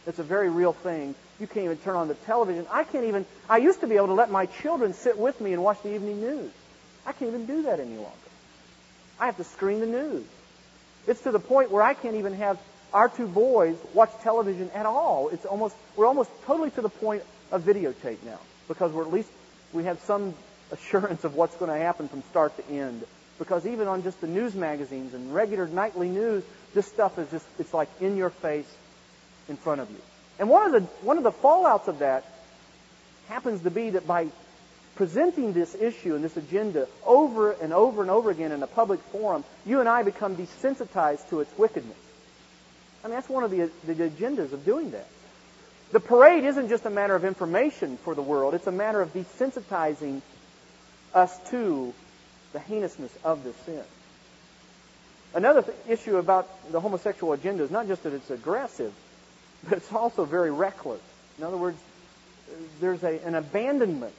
[0.06, 1.16] It's a very real thing.
[1.40, 2.66] You can't even turn on the television.
[2.70, 5.54] I can't even, I used to be able to let my children sit with me
[5.54, 6.52] and watch the evening news.
[7.06, 8.12] I can't even do that any longer.
[9.20, 10.26] I have to screen the news.
[11.08, 12.60] It's to the point where I can't even have
[12.94, 15.30] our two boys watch television at all.
[15.30, 19.30] It's almost, we're almost totally to the point of videotape now because we're at least,
[19.74, 20.34] we have some
[20.72, 23.04] assurance of what's going to happen from start to end.
[23.38, 27.46] Because even on just the news magazines and regular nightly news, this stuff is just,
[27.58, 28.70] it's like in your face,
[29.48, 30.02] in front of you.
[30.40, 32.24] And one of the, one of the fallouts of that
[33.28, 34.28] happens to be that by
[34.96, 39.00] presenting this issue and this agenda over and over and over again in a public
[39.12, 41.98] forum, you and I become desensitized to its wickedness.
[43.04, 45.08] I mean, that's one of the, the agendas of doing that.
[45.92, 49.14] The parade isn't just a matter of information for the world, it's a matter of
[49.14, 50.22] desensitizing
[51.14, 51.94] us to
[52.54, 53.84] the heinousness of this sin.
[55.34, 58.94] Another th- issue about the homosexual agenda is not just that it's aggressive,
[59.68, 61.02] but it's also very reckless.
[61.38, 61.78] In other words,
[62.80, 64.14] there's a, an abandonment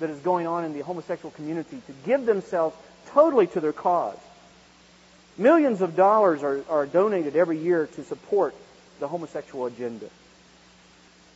[0.00, 2.76] that is going on in the homosexual community to give themselves
[3.08, 4.18] totally to their cause.
[5.36, 8.54] Millions of dollars are, are donated every year to support
[9.00, 10.06] the homosexual agenda.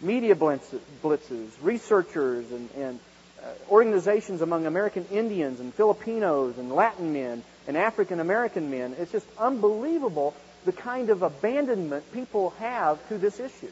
[0.01, 3.01] Media blitzes, researchers, and, and
[3.43, 8.95] uh, organizations among American Indians and Filipinos and Latin men and African American men.
[8.99, 13.71] It's just unbelievable the kind of abandonment people have to this issue.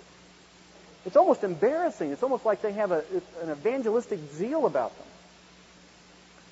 [1.04, 2.10] It's almost embarrassing.
[2.10, 3.04] It's almost like they have a,
[3.42, 5.06] an evangelistic zeal about them.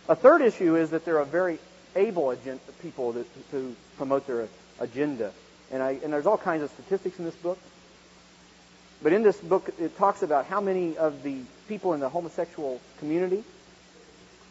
[0.08, 1.58] A third issue is that they're a very
[1.96, 2.34] able
[2.82, 4.48] people that, to promote their
[4.80, 5.32] agenda.
[5.70, 7.58] And, I, and there's all kinds of statistics in this book.
[9.02, 12.80] But in this book, it talks about how many of the people in the homosexual
[12.98, 13.42] community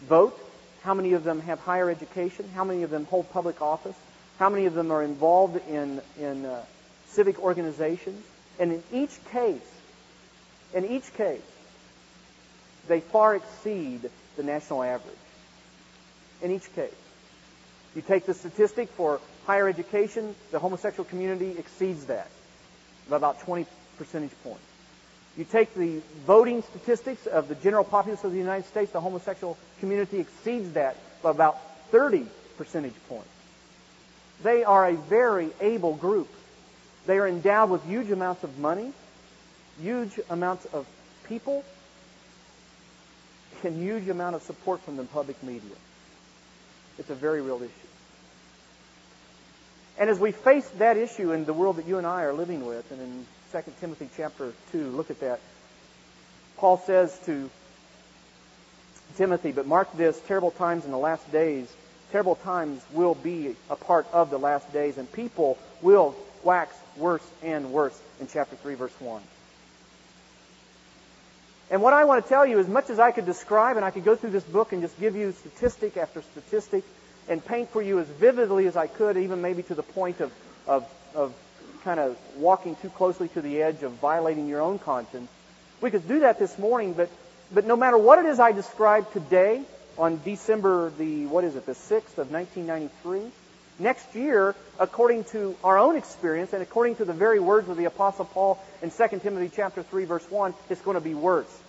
[0.08, 0.38] vote,
[0.82, 3.96] how many of them have higher education, how many of them hold public office,
[4.40, 6.64] how many of them are involved in, in uh,
[7.08, 8.24] civic organizations.
[8.60, 9.62] And in each case,
[10.74, 11.42] in each case,
[12.88, 15.16] they far exceed the national average.
[16.42, 16.94] In each case.
[17.96, 22.28] You take the statistic for higher education, the homosexual community exceeds that
[23.10, 23.66] by about 20
[23.98, 24.64] percentage points.
[25.38, 29.58] You take the voting statistics of the general populace of the United States, the homosexual
[29.80, 31.60] community exceeds that by about
[31.92, 32.26] 30
[32.58, 33.28] percentage points.
[34.44, 36.30] They are a very able group.
[37.06, 38.94] They are endowed with huge amounts of money,
[39.82, 40.86] huge amounts of
[41.28, 41.64] people,
[43.64, 45.76] and huge amount of support from the public media.
[47.00, 47.72] It's a very real issue.
[49.98, 52.66] And as we face that issue in the world that you and I are living
[52.66, 55.40] with, and in 2 Timothy chapter 2, look at that.
[56.58, 57.50] Paul says to
[59.18, 61.72] Timothy, but mark this, terrible times in the last days,
[62.14, 67.28] terrible times will be a part of the last days, and people will wax worse
[67.42, 69.20] and worse in chapter 3, verse 1.
[71.72, 73.90] And what I want to tell you, as much as I could describe, and I
[73.90, 76.84] could go through this book and just give you statistic after statistic
[77.28, 80.32] and paint for you as vividly as I could, even maybe to the point of,
[80.68, 81.34] of, of
[81.84, 85.32] kind of walking too closely to the edge of violating your own conscience.
[85.82, 87.10] We could do that this morning, but,
[87.52, 89.64] but no matter what it is I describe today,
[89.98, 93.32] on December the, what is it, the 6th of 1993,
[93.80, 97.86] next year, according to our own experience and according to the very words of the
[97.86, 101.60] Apostle Paul in 2 Timothy chapter 3 verse 1, it's going to be worse.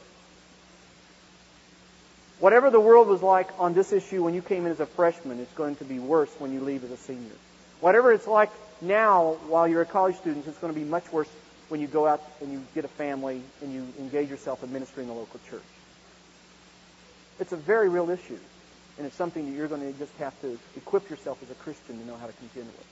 [2.41, 5.39] Whatever the world was like on this issue when you came in as a freshman,
[5.41, 7.33] it's going to be worse when you leave as a senior.
[7.81, 11.29] Whatever it's like now while you're a college student, it's going to be much worse
[11.69, 15.03] when you go out and you get a family and you engage yourself in ministry
[15.03, 15.63] in the local church.
[17.41, 18.39] It's a very real issue,
[18.97, 21.99] and it's something that you're going to just have to equip yourself as a Christian
[21.99, 22.87] to know how to contend with.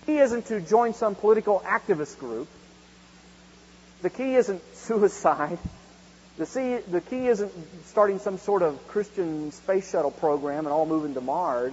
[0.00, 2.48] The key isn't to join some political activist group.
[4.02, 5.58] The key isn't suicide.
[6.38, 7.52] The, the key isn't
[7.86, 11.72] starting some sort of Christian space shuttle program and all moving to Mars.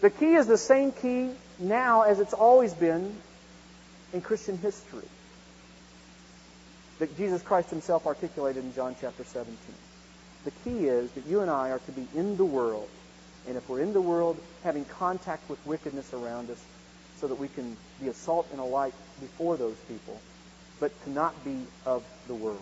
[0.00, 3.14] The key is the same key now as it's always been
[4.12, 5.06] in Christian history
[6.98, 9.56] that Jesus Christ himself articulated in John chapter 17.
[10.44, 12.88] The key is that you and I are to be in the world.
[13.48, 16.62] And if we're in the world, having contact with wickedness around us
[17.18, 20.20] so that we can be a salt and a light before those people,
[20.78, 22.58] but to not be of the world.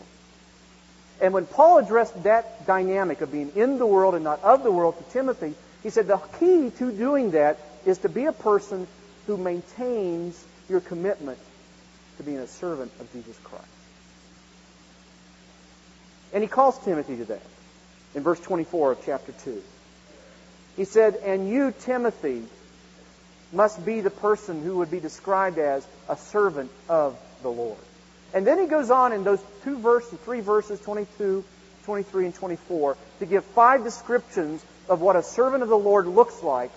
[1.21, 4.71] And when Paul addressed that dynamic of being in the world and not of the
[4.71, 8.87] world to Timothy, he said the key to doing that is to be a person
[9.27, 11.39] who maintains your commitment
[12.17, 13.65] to being a servant of Jesus Christ.
[16.33, 17.43] And he calls Timothy to that
[18.15, 19.63] in verse 24 of chapter 2.
[20.77, 22.45] He said, And you, Timothy,
[23.53, 27.79] must be the person who would be described as a servant of the Lord.
[28.35, 31.45] And then he goes on in those two verses, three verses, 22,
[31.85, 36.43] 23, and 24, to give five descriptions of what a servant of the Lord looks
[36.43, 36.71] like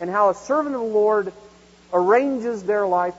[0.00, 1.32] and how a servant of the Lord
[1.92, 3.14] arranges their life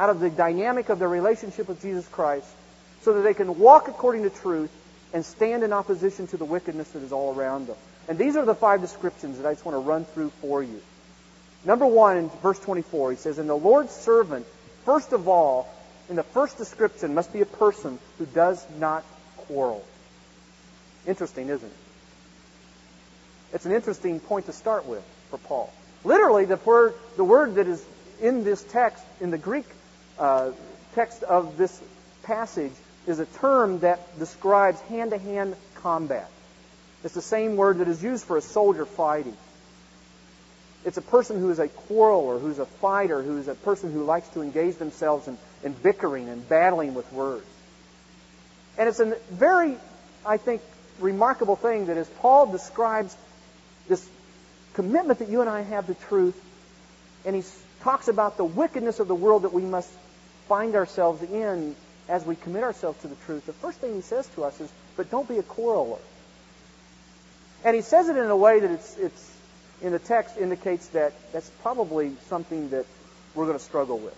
[0.00, 2.48] out of the dynamic of their relationship with Jesus Christ
[3.02, 4.70] so that they can walk according to truth
[5.12, 7.76] and stand in opposition to the wickedness that is all around them.
[8.08, 10.80] And these are the five descriptions that I just want to run through for you.
[11.66, 14.46] Number one, in verse 24, he says, And the Lord's servant,
[14.86, 15.68] first of all,
[16.08, 19.04] in the first description, must be a person who does not
[19.36, 19.84] quarrel.
[21.06, 21.76] Interesting, isn't it?
[23.52, 25.70] It's an interesting point to start with for Paul.
[26.04, 27.84] Literally, the word, the word that is
[28.22, 29.66] in this text, in the Greek
[30.20, 30.52] uh,
[30.94, 31.80] text of this
[32.22, 32.72] passage,
[33.06, 36.30] is a term that describes hand-to-hand combat.
[37.02, 39.36] It's the same word that is used for a soldier fighting.
[40.84, 44.28] It's a person who is a quarreler, who's a fighter, who's a person who likes
[44.30, 47.46] to engage themselves in, in bickering and battling with words.
[48.78, 49.76] And it's a very,
[50.24, 50.62] I think,
[50.98, 53.16] remarkable thing that as Paul describes
[53.88, 54.06] this
[54.74, 56.40] commitment that you and I have to truth,
[57.24, 57.42] and he
[57.82, 59.90] talks about the wickedness of the world that we must
[60.50, 61.76] find ourselves in
[62.08, 64.68] as we commit ourselves to the truth, the first thing he says to us is,
[64.96, 66.00] but don't be a quarreler.
[67.64, 69.32] And he says it in a way that it's, it's
[69.80, 72.84] in the text indicates that that's probably something that
[73.36, 74.16] we're going to struggle with.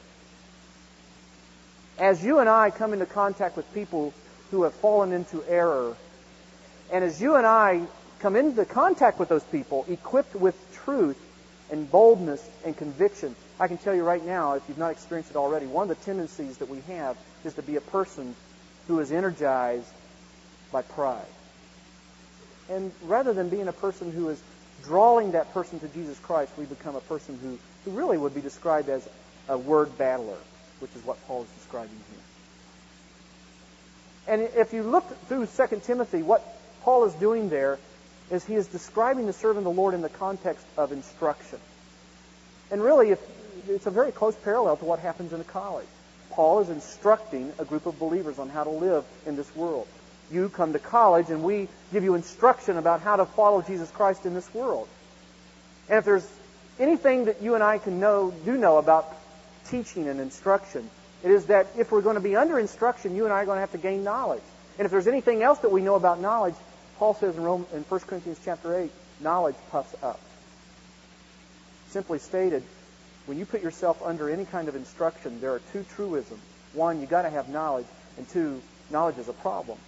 [1.98, 4.14] As you and I come into contact with people
[4.50, 5.94] who have fallen into error,
[6.90, 7.82] and as you and I
[8.20, 11.18] come into contact with those people equipped with truth
[11.70, 15.36] and boldness and conviction, I can tell you right now, if you've not experienced it
[15.36, 18.34] already, one of the tendencies that we have is to be a person
[18.88, 19.92] who is energized
[20.70, 21.24] by pride.
[22.68, 24.42] And rather than being a person who is
[24.84, 28.40] drawing that person to Jesus Christ, we become a person who, who really would be
[28.40, 29.06] described as
[29.48, 30.38] a word battler,
[30.80, 32.22] which is what Paul is describing here.
[34.28, 36.42] And if you look through 2 Timothy, what
[36.82, 37.78] Paul is doing there
[38.30, 41.58] is he is describing the servant of the Lord in the context of instruction.
[42.70, 43.20] And really, if,
[43.68, 45.86] it's a very close parallel to what happens in a college.
[46.30, 49.86] Paul is instructing a group of believers on how to live in this world
[50.32, 54.26] you come to college and we give you instruction about how to follow Jesus Christ
[54.26, 54.88] in this world.
[55.88, 56.28] And if there's
[56.78, 59.14] anything that you and I can know, do know about
[59.66, 60.88] teaching and instruction,
[61.22, 63.56] it is that if we're going to be under instruction, you and I are going
[63.56, 64.42] to have to gain knowledge.
[64.78, 66.54] And if there's anything else that we know about knowledge,
[66.98, 70.20] Paul says in, Rome, in 1 Corinthians chapter 8, knowledge puffs up.
[71.90, 72.62] Simply stated,
[73.26, 76.40] when you put yourself under any kind of instruction, there are two truisms.
[76.72, 79.78] One, you've got to have knowledge, and two, knowledge is a problem.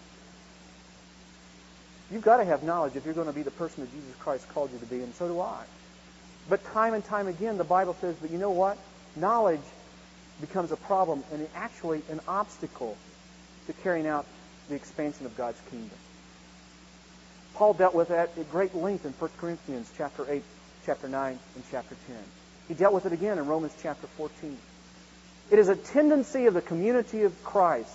[2.11, 4.49] You've got to have knowledge if you're going to be the person that Jesus Christ
[4.51, 5.65] called you to be, and so do I.
[6.49, 8.79] But time and time again, the Bible says, but you know what?
[9.17, 9.63] Knowledge
[10.41, 12.97] becomes a problem and actually an obstacle
[13.67, 14.27] to carrying out
[14.69, 15.99] the expansion of God's kingdom.
[17.55, 20.43] Paul dealt with that at great length in 1 Corinthians chapter 8,
[20.85, 22.17] chapter 9, and chapter 10.
[22.69, 24.57] He dealt with it again in Romans chapter 14.
[25.51, 27.91] It is a tendency of the community of Christ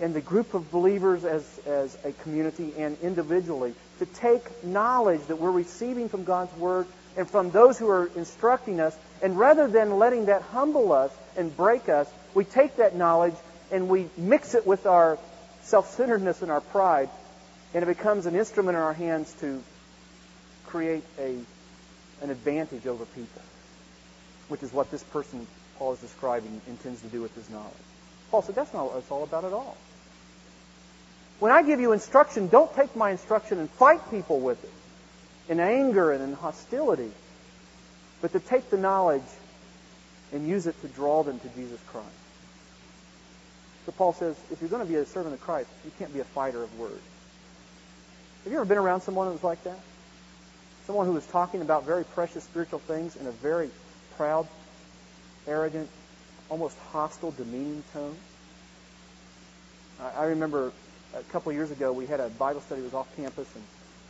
[0.00, 5.36] and the group of believers as, as a community and individually to take knowledge that
[5.36, 6.86] we're receiving from God's Word
[7.16, 11.54] and from those who are instructing us, and rather than letting that humble us and
[11.56, 13.34] break us, we take that knowledge
[13.72, 15.18] and we mix it with our
[15.62, 17.08] self-centeredness and our pride,
[17.74, 19.62] and it becomes an instrument in our hands to
[20.66, 21.38] create a,
[22.22, 23.42] an advantage over people,
[24.48, 25.46] which is what this person
[25.78, 27.72] Paul is describing intends to do with his knowledge.
[28.30, 29.76] Paul said, that's not what it's all about at all.
[31.38, 34.72] When I give you instruction, don't take my instruction and fight people with it
[35.50, 37.10] in anger and in hostility,
[38.22, 39.22] but to take the knowledge
[40.32, 42.08] and use it to draw them to Jesus Christ.
[43.84, 46.20] So Paul says, if you're going to be a servant of Christ, you can't be
[46.20, 47.00] a fighter of words.
[48.44, 49.78] Have you ever been around someone who was like that?
[50.86, 53.70] Someone who was talking about very precious spiritual things in a very
[54.16, 54.46] proud,
[55.46, 55.88] arrogant,
[56.48, 58.16] almost hostile, demeaning tone?
[60.00, 60.72] I remember
[61.14, 63.64] a couple years ago, we had a Bible study that was off campus, and,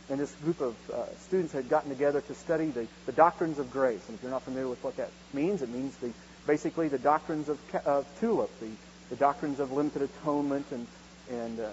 [0.09, 3.71] and this group of uh, students had gotten together to study the, the doctrines of
[3.71, 4.01] grace.
[4.07, 6.11] And if you're not familiar with what that means, it means the
[6.45, 8.69] basically the doctrines of, of TULIP, the,
[9.09, 10.87] the doctrines of limited atonement, and
[11.29, 11.69] and uh,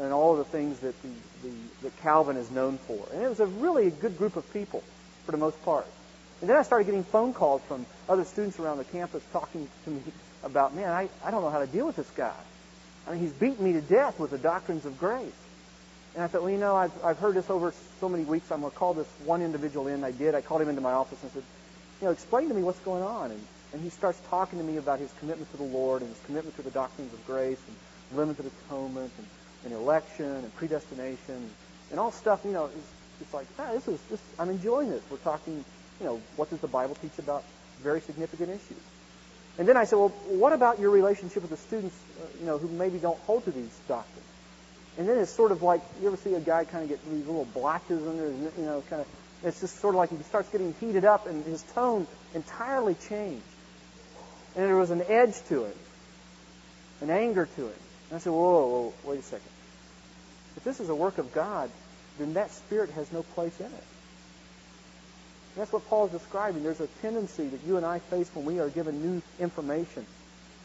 [0.00, 1.08] and all of the things that the,
[1.42, 2.98] the that Calvin is known for.
[3.12, 4.82] And it was a really good group of people
[5.24, 5.86] for the most part.
[6.40, 9.90] And then I started getting phone calls from other students around the campus talking to
[9.90, 10.02] me
[10.42, 12.34] about, man, I, I don't know how to deal with this guy.
[13.06, 15.32] I mean, he's beaten me to death with the doctrines of grace.
[16.14, 18.50] And I thought, well, you know, I've, I've heard this over so many weeks.
[18.50, 20.04] I'm going to call this one individual in.
[20.04, 20.34] I did.
[20.34, 21.42] I called him into my office and said,
[22.00, 23.30] you know, explain to me what's going on.
[23.30, 26.20] And, and he starts talking to me about his commitment to the Lord and his
[26.24, 29.26] commitment to the doctrines of grace and limited atonement and,
[29.64, 31.50] and election and predestination
[31.90, 32.40] and all stuff.
[32.44, 34.20] You know, it's, it's like, ah, this is this.
[34.38, 35.02] I'm enjoying this.
[35.10, 35.64] We're talking,
[36.00, 37.44] you know, what does the Bible teach about
[37.82, 38.82] very significant issues?
[39.58, 42.58] And then I said, well, what about your relationship with the students, uh, you know,
[42.58, 44.26] who maybe don't hold to these doctrines?
[44.96, 47.26] And then it's sort of like, you ever see a guy kind of get these
[47.26, 49.08] little blotches under his, you know, kind of,
[49.44, 53.44] it's just sort of like he starts getting heated up and his tone entirely changed.
[54.56, 55.76] And there was an edge to it,
[57.00, 57.76] an anger to it.
[58.10, 59.50] And I said, whoa, whoa, whoa, wait a second.
[60.56, 61.70] If this is a work of God,
[62.18, 63.84] then that spirit has no place in it.
[65.58, 66.62] That's what Paul is describing.
[66.62, 70.06] There's a tendency that you and I face when we are given new information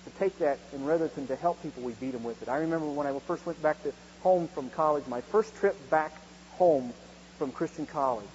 [0.05, 2.47] to take that and rather than to help people, we beat them with it.
[2.47, 6.13] I remember when I first went back to home from college, my first trip back
[6.57, 6.93] home
[7.39, 8.27] from Christian college.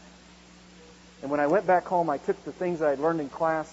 [1.23, 3.73] And when I went back home, I took the things I had learned in class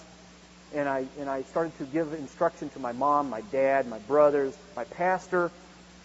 [0.72, 4.56] and I, and I started to give instruction to my mom, my dad, my brothers,
[4.76, 5.50] my pastor,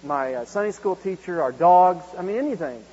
[0.04, 2.84] my uh, Sunday school teacher, our dogs, I mean, anything.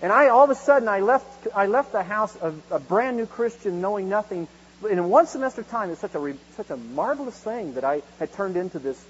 [0.00, 3.16] And I, all of a sudden, I left, I left the house a, a brand
[3.16, 4.46] new Christian knowing nothing.
[4.88, 8.56] In one semester time, it's such a, such a marvelous thing that I had turned
[8.56, 9.02] into this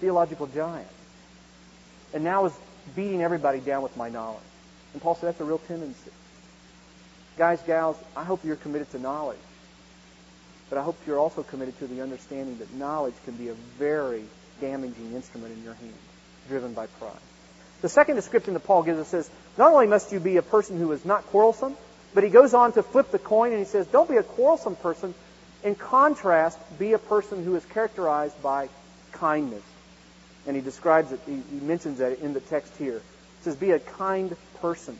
[0.00, 0.88] theological giant.
[2.14, 2.56] And now was
[2.94, 4.38] beating everybody down with my knowledge.
[4.92, 6.10] And Paul said that's a real tendency.
[7.36, 9.38] Guys, gals, I hope you're committed to knowledge.
[10.70, 14.24] But I hope you're also committed to the understanding that knowledge can be a very
[14.60, 15.92] damaging instrument in your hand,
[16.48, 17.12] driven by pride.
[17.82, 20.78] The second description that Paul gives us says, not only must you be a person
[20.78, 21.76] who is not quarrelsome,
[22.14, 24.76] but he goes on to flip the coin and he says, don't be a quarrelsome
[24.76, 25.14] person.
[25.64, 28.68] In contrast, be a person who is characterized by
[29.12, 29.62] kindness.
[30.46, 32.98] And he describes it, he, mentions that in the text here.
[32.98, 34.98] He says, be a kind person.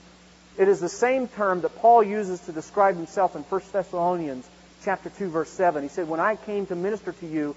[0.58, 4.48] It is the same term that Paul uses to describe himself in 1 Thessalonians
[4.84, 5.82] chapter 2 verse 7.
[5.82, 7.54] He said, "When I came to minister to you,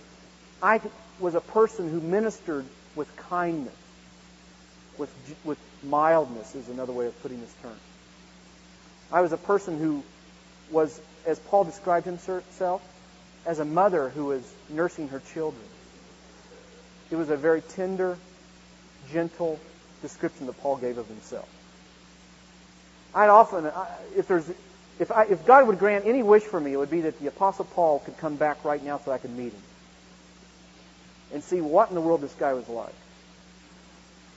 [0.61, 0.81] I
[1.19, 3.73] was a person who ministered with kindness,
[4.97, 5.09] with
[5.45, 7.77] with mildness is another way of putting this term.
[9.11, 10.03] I was a person who
[10.71, 12.81] was as Paul described himself
[13.45, 15.63] as a mother who was nursing her children.
[17.11, 18.17] It was a very tender,
[19.11, 19.59] gentle
[20.01, 21.49] description that Paul gave of himself.
[23.15, 23.71] I'd often,
[24.15, 24.47] if there's,
[24.99, 27.27] if, I, if God would grant any wish for me, it would be that the
[27.27, 29.61] Apostle Paul could come back right now so I could meet him
[31.33, 32.93] and see what in the world this guy was like.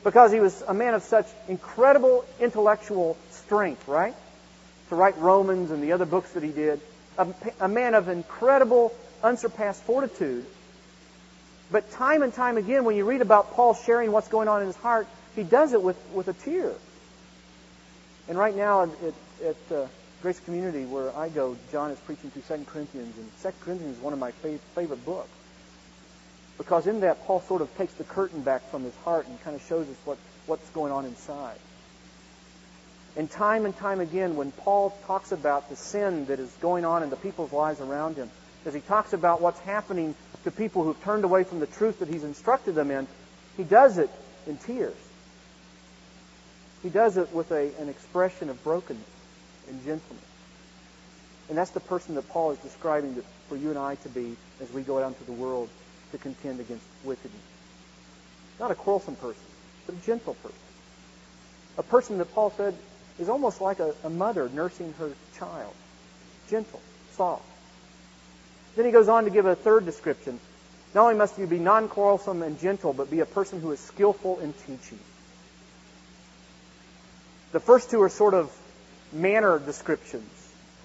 [0.04, 4.14] Because he was a man of such incredible intellectual strength, right?
[4.88, 6.80] To write Romans and the other books that he did.
[7.18, 7.26] A,
[7.60, 10.44] a man of incredible, unsurpassed fortitude.
[11.70, 14.66] But time and time again, when you read about Paul sharing what's going on in
[14.66, 16.72] his heart, he does it with, with a tear.
[18.28, 18.90] And right now at,
[19.44, 19.86] at uh,
[20.20, 24.02] Grace Community, where I go, John is preaching through 2 Corinthians, and 2 Corinthians is
[24.02, 25.30] one of my fav- favorite books.
[26.62, 29.56] Because in that, Paul sort of takes the curtain back from his heart and kind
[29.56, 31.58] of shows us what, what's going on inside.
[33.16, 37.02] And time and time again, when Paul talks about the sin that is going on
[37.02, 38.30] in the people's lives around him,
[38.64, 42.06] as he talks about what's happening to people who've turned away from the truth that
[42.06, 43.08] he's instructed them in,
[43.56, 44.10] he does it
[44.46, 44.94] in tears.
[46.84, 49.02] He does it with a, an expression of brokenness
[49.68, 50.24] and gentleness.
[51.48, 54.72] And that's the person that Paul is describing for you and I to be as
[54.72, 55.68] we go out into the world
[56.12, 57.42] to contend against wickedness.
[58.60, 59.42] Not a quarrelsome person,
[59.86, 60.58] but a gentle person.
[61.78, 62.76] A person that Paul said
[63.18, 65.74] is almost like a, a mother nursing her child.
[66.48, 66.80] Gentle,
[67.12, 67.44] soft.
[68.76, 70.38] Then he goes on to give a third description.
[70.94, 74.40] Not only must you be non-quarrelsome and gentle, but be a person who is skillful
[74.40, 74.98] in teaching.
[77.52, 78.50] The first two are sort of
[79.12, 80.30] manner descriptions.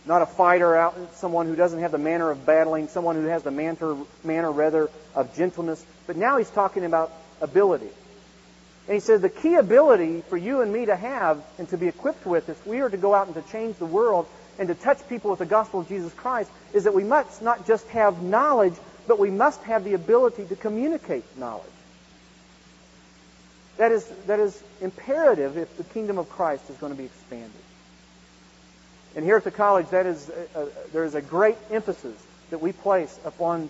[0.08, 3.43] Not a fighter, out, someone who doesn't have the manner of battling, someone who has
[3.43, 5.86] the manner, manner rather of gentleness.
[6.08, 7.89] But now he's talking about ability.
[8.88, 11.89] And he says the key ability for you and me to have and to be
[11.89, 14.28] equipped with if we are to go out and to change the world
[14.58, 17.68] and to touch people with the gospel of Jesus Christ is that we must not
[17.68, 18.76] just have knowledge,
[19.08, 21.66] but we must have the ability to communicate knowledge.
[23.76, 27.51] That is, that is imperative if the kingdom of Christ is going to be expanded.
[29.18, 32.15] And here at the college, that is a, a, there is a great emphasis
[32.51, 33.68] that we place upon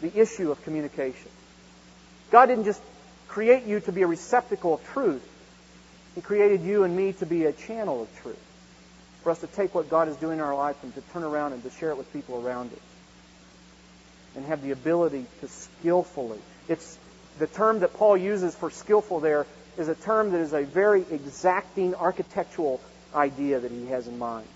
[0.00, 1.30] the issue of communication.
[2.32, 2.82] God didn't just
[3.28, 5.22] create you to be a receptacle of truth.
[6.16, 8.42] He created you and me to be a channel of truth.
[9.22, 11.52] For us to take what God is doing in our life and to turn around
[11.52, 12.78] and to share it with people around us.
[14.34, 16.40] And have the ability to skillfully.
[16.68, 16.98] It's
[17.38, 19.46] the term that Paul uses for skillful there
[19.78, 22.80] is a term that is a very exacting architectural
[23.14, 24.48] idea that he has in mind.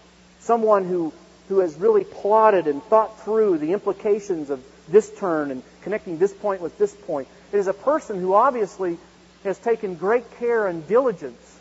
[0.46, 1.12] Someone who,
[1.48, 6.32] who has really plotted and thought through the implications of this turn and connecting this
[6.32, 7.26] point with this point.
[7.52, 8.96] It is a person who obviously
[9.42, 11.58] has taken great care and diligence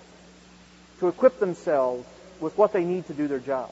[0.99, 2.07] to equip themselves
[2.39, 3.71] with what they need to do their job.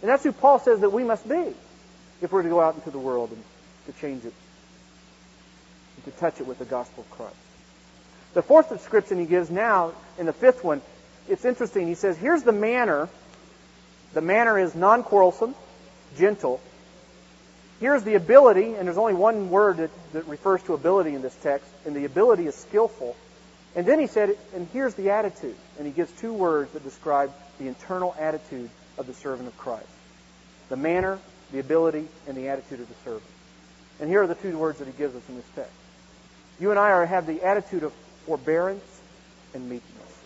[0.00, 1.54] And that's who Paul says that we must be
[2.22, 3.42] if we're to go out into the world and
[3.86, 4.32] to change it
[5.96, 7.36] and to touch it with the gospel of Christ.
[8.34, 10.80] The fourth description he gives now in the fifth one,
[11.28, 11.86] it's interesting.
[11.86, 13.08] He says, here's the manner.
[14.14, 15.54] The manner is non-quarrelsome,
[16.16, 16.60] gentle.
[17.80, 21.34] Here's the ability, and there's only one word that, that refers to ability in this
[21.42, 23.16] text, and the ability is skillful.
[23.74, 25.56] And then he said, and here's the attitude.
[25.78, 29.88] And he gives two words that describe the internal attitude of the servant of Christ.
[30.68, 31.18] The manner,
[31.50, 33.24] the ability, and the attitude of the servant.
[34.00, 35.72] And here are the two words that he gives us in this text.
[36.60, 37.92] You and I are have the attitude of
[38.26, 38.84] forbearance
[39.54, 40.18] and meekness.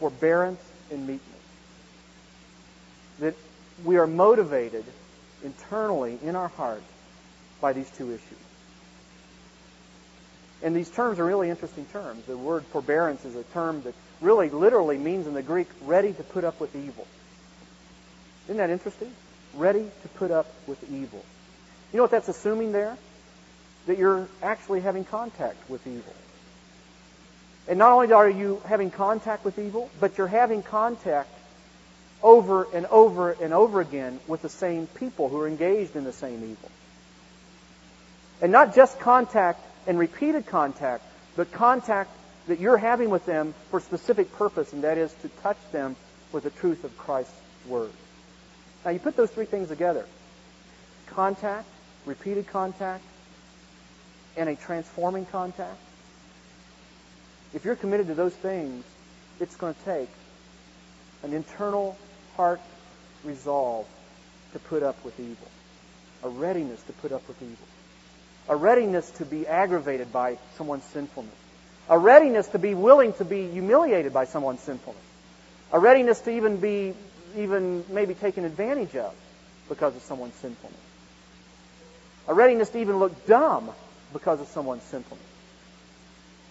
[0.00, 0.60] Forbearance
[0.90, 1.33] and meekness.
[3.20, 3.34] That
[3.84, 4.84] we are motivated
[5.42, 6.82] internally in our heart
[7.60, 8.38] by these two issues.
[10.62, 12.24] And these terms are really interesting terms.
[12.24, 16.22] The word forbearance is a term that really literally means in the Greek, ready to
[16.22, 17.06] put up with evil.
[18.46, 19.12] Isn't that interesting?
[19.54, 21.22] Ready to put up with evil.
[21.92, 22.96] You know what that's assuming there?
[23.86, 26.14] That you're actually having contact with evil.
[27.68, 31.28] And not only are you having contact with evil, but you're having contact
[32.24, 36.12] over and over and over again with the same people who are engaged in the
[36.12, 36.70] same evil.
[38.40, 41.04] And not just contact and repeated contact,
[41.36, 42.10] but contact
[42.48, 45.96] that you're having with them for a specific purpose, and that is to touch them
[46.32, 47.32] with the truth of Christ's
[47.68, 47.90] Word.
[48.84, 50.06] Now, you put those three things together
[51.08, 51.66] contact,
[52.06, 53.04] repeated contact,
[54.36, 55.78] and a transforming contact.
[57.52, 58.84] If you're committed to those things,
[59.40, 60.08] it's going to take
[61.22, 61.96] an internal
[62.36, 62.60] heart
[63.24, 63.86] resolve
[64.52, 65.48] to put up with evil,
[66.22, 67.66] a readiness to put up with evil,
[68.48, 71.34] a readiness to be aggravated by someone's sinfulness,
[71.88, 75.02] a readiness to be willing to be humiliated by someone's sinfulness,
[75.72, 76.94] a readiness to even be
[77.36, 79.12] even maybe taken advantage of
[79.68, 80.78] because of someone's sinfulness,
[82.28, 83.70] a readiness to even look dumb
[84.12, 85.26] because of someone's sinfulness.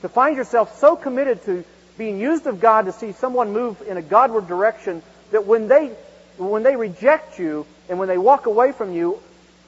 [0.01, 1.63] To find yourself so committed to
[1.97, 5.01] being used of God to see someone move in a Godward direction
[5.33, 5.87] that when they
[6.37, 9.19] when they reject you and when they walk away from you,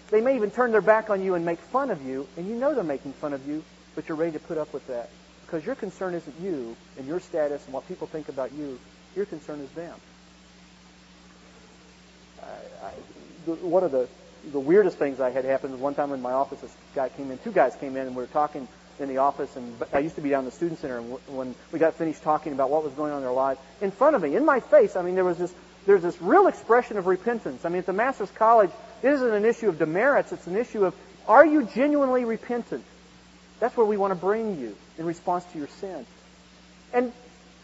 [0.10, 2.56] they may even turn their back on you and make fun of you, and you
[2.56, 3.64] know they're making fun of you,
[3.96, 5.10] but you're ready to put up with that.
[5.46, 8.80] Because your concern isn't you and your status and what people think about you.
[9.16, 9.96] Your concern is them.
[12.42, 12.46] I,
[12.88, 12.92] I,
[13.46, 14.08] the, one of the,
[14.52, 17.32] the weirdest things I had happened was one time in my office, this guy came
[17.32, 18.68] in, two guys came in, and we were talking
[19.00, 21.56] in the office, and I used to be down in the student center, and when
[21.72, 24.22] we got finished talking about what was going on in their lives, in front of
[24.22, 25.54] me, in my face, I mean, there was this,
[25.86, 27.66] there's this real expression of repentance.
[27.66, 28.72] I mean, at the Master's College,
[29.04, 30.96] it isn't an issue of demerits, it's an issue of,
[31.28, 32.84] are you genuinely repentant?
[33.60, 36.06] That's where we want to bring you in response to your sin.
[36.94, 37.12] And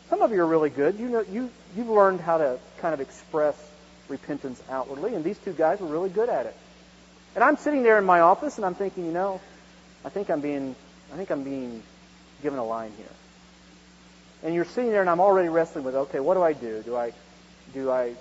[0.09, 0.99] some of you are really good.
[0.99, 3.55] You know, you, you've learned how to kind of express
[4.09, 6.55] repentance outwardly, and these two guys were really good at it.
[7.34, 9.39] And I'm sitting there in my office, and I'm thinking, you know,
[10.03, 10.75] I think I'm being,
[11.12, 11.84] I think I'm being
[12.41, 13.05] given a line here.
[14.43, 16.82] And you're sitting there, and I'm already wrestling with, okay, what do I do?
[16.84, 17.14] Do I,
[17.74, 18.16] do I,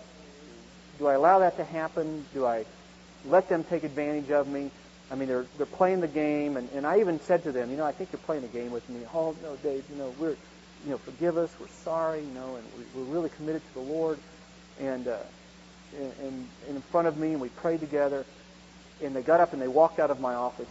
[0.98, 2.26] do I allow that to happen?
[2.34, 2.66] Do I
[3.24, 4.70] let them take advantage of me?
[5.10, 7.76] I mean, they're they're playing the game, and, and I even said to them, you
[7.76, 9.00] know, I think you're playing a game with me.
[9.12, 10.36] Oh no, Dave, you know, we're,
[10.84, 13.92] you know, forgive us, we're sorry, you know, and we, we're really committed to the
[13.92, 14.18] Lord,
[14.78, 15.16] and, uh,
[15.98, 18.24] and and in front of me, and we prayed together,
[19.02, 20.68] and they got up and they walked out of my office,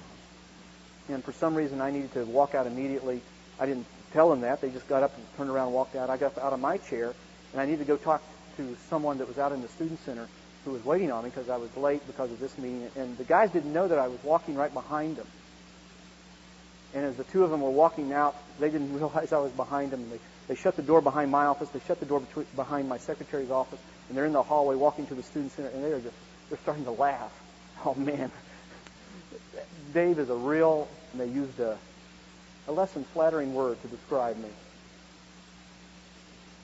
[1.10, 3.22] and for some reason I needed to walk out immediately.
[3.60, 6.10] I didn't tell them that; they just got up and turned around and walked out.
[6.10, 7.14] I got out of my chair,
[7.52, 8.22] and I needed to go talk
[8.58, 10.28] to someone that was out in the student center
[10.66, 12.90] who was waiting on me because I was late because of this meeting.
[12.96, 15.28] And the guys didn't know that I was walking right behind them.
[16.94, 19.92] And as the two of them were walking out, they didn't realize I was behind
[19.92, 20.10] them.
[20.10, 21.70] They, they shut the door behind my office.
[21.70, 23.80] They shut the door between, behind my secretary's office.
[24.08, 25.70] And they're in the hallway walking to the student center.
[25.70, 26.16] And they're just,
[26.50, 27.32] they're starting to laugh.
[27.86, 28.30] Oh, man.
[29.94, 31.78] Dave is a real, and they used a,
[32.68, 34.50] a less than flattering word to describe me.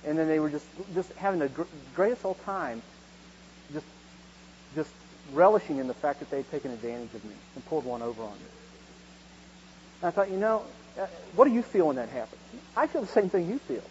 [0.06, 1.50] And then they were just, just having the
[1.96, 2.82] greatest old time
[3.74, 3.86] just,
[4.76, 4.91] just
[5.34, 8.32] relishing in the fact that they'd taken advantage of me and pulled one over on
[8.32, 8.46] me.
[10.02, 10.64] And I thought, you know,
[11.00, 12.41] uh, what do you feel when that happens?
[12.78, 13.82] I feel the same thing you feel.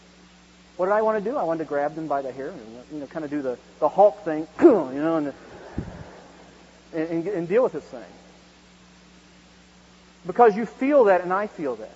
[0.76, 1.36] What did I want to do?
[1.36, 2.60] I wanted to grab them by the hair and
[2.92, 5.32] you know, kind of do the, the Hulk thing, you know, and,
[6.92, 8.02] and, and deal with this thing.
[10.26, 11.94] Because you feel that and I feel that.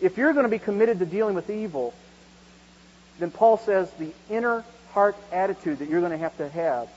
[0.00, 1.94] If you're going to be committed to dealing with evil,
[3.18, 6.88] then Paul says the inner heart attitude that you're going to have to have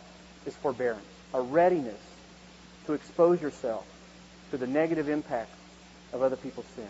[0.45, 1.99] is forbearance, a readiness
[2.85, 3.85] to expose yourself
[4.51, 5.51] to the negative impact
[6.11, 6.87] of other people's sin.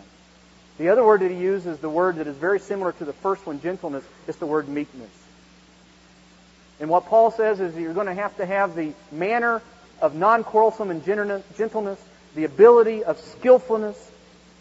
[0.77, 3.45] The other word that he uses, the word that is very similar to the first
[3.45, 5.11] one, gentleness, is the word meekness.
[6.79, 9.61] And what Paul says is that you're going to have to have the manner
[10.01, 11.99] of non-quarrelsome and gentleness,
[12.35, 14.11] the ability of skillfulness,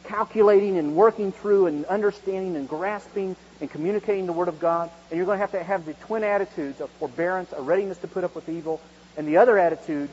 [0.04, 4.90] calculating and working through and understanding and grasping and communicating the Word of God.
[5.10, 8.08] And you're going to have to have the twin attitudes of forbearance, a readiness to
[8.08, 8.80] put up with evil,
[9.16, 10.08] and the other attitude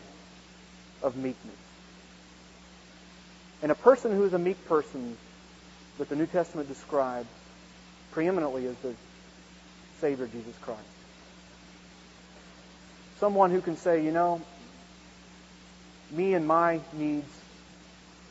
[1.01, 1.55] of meekness.
[3.61, 5.17] And a person who is a meek person
[5.97, 7.27] that the New Testament describes
[8.11, 8.93] preeminently as the
[10.01, 10.81] Savior Jesus Christ.
[13.19, 14.41] Someone who can say, you know,
[16.11, 17.27] me and my needs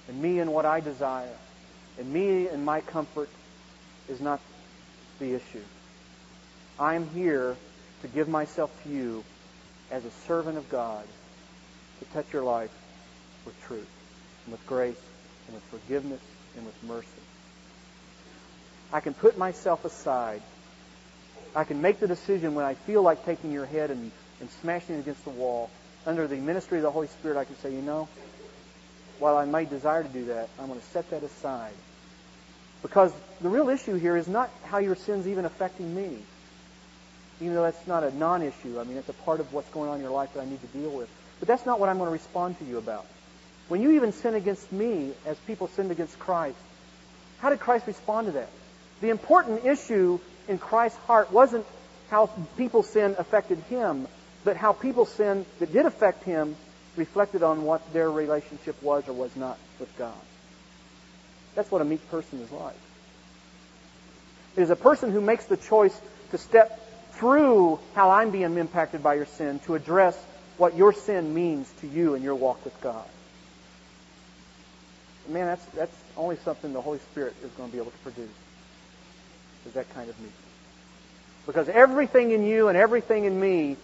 [0.09, 1.37] and me and what I desire,
[1.99, 3.29] and me and my comfort
[4.09, 4.41] is not
[5.19, 5.63] the issue.
[6.79, 7.57] I am here
[8.03, 9.25] to give myself to you
[9.91, 11.07] as a servant of God
[12.01, 12.71] to touch your life
[13.47, 13.89] with truth,
[14.45, 15.01] and with grace,
[15.47, 16.21] and with forgiveness,
[16.57, 17.09] and with mercy.
[18.93, 20.43] I can put myself aside.
[21.55, 24.97] I can make the decision when I feel like taking your head and, and smashing
[24.97, 25.71] it against the wall.
[26.07, 28.09] Under the ministry of the Holy Spirit, I can say, you know,
[29.19, 31.73] while I may desire to do that, I'm going to set that aside.
[32.83, 36.19] Because the real issue here is not how your sin's even affecting me.
[37.41, 38.79] Even though that's not a non-issue.
[38.79, 40.61] I mean, it's a part of what's going on in your life that I need
[40.61, 41.09] to deal with.
[41.41, 43.07] But that's not what I'm going to respond to you about.
[43.69, 46.59] When you even sin against me as people sinned against Christ,
[47.39, 48.49] how did Christ respond to that?
[49.01, 51.67] The important issue in Christ's heart wasn't
[52.11, 54.07] how people's sin affected him,
[54.45, 56.57] but how people's sin that did affect him
[56.97, 60.15] reflected on what their relationship was or was not with God.
[61.55, 62.77] That's what a meek person is like.
[64.57, 65.99] It is a person who makes the choice
[66.31, 66.81] to step
[67.13, 70.17] through how I'm being impacted by your sin to address
[70.57, 73.05] what your sin means to you in your walk with God.
[75.29, 78.29] Man, that's, that's only something the Holy Spirit is going to be able to produce.
[79.67, 80.41] Is that kind of meekness.
[81.47, 83.77] Because everything in you and everything in me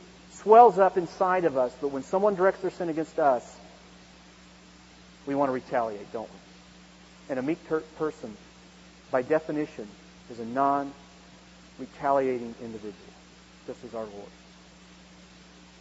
[0.42, 3.56] swells up inside of us, but when someone directs their sin against us,
[5.26, 6.36] we want to retaliate, don't we?
[7.30, 7.58] And a meek
[7.96, 8.36] person,
[9.10, 9.86] by definition,
[10.30, 12.94] is a non-retaliating individual,
[13.66, 14.30] just as our Lord.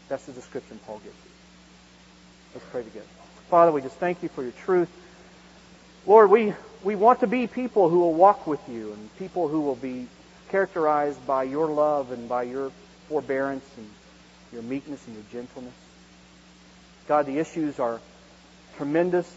[0.10, 1.32] That's the description Paul gives you.
[2.56, 3.06] Let's pray together.
[3.50, 4.90] Father, we just thank you for your truth.
[6.06, 6.54] Lord, we,
[6.84, 10.08] we want to be people who will walk with you and people who will be
[10.50, 12.72] characterized by your love and by your
[13.08, 13.88] forbearance and
[14.52, 15.74] your meekness and your gentleness.
[17.08, 18.00] God, the issues are
[18.78, 19.32] tremendous.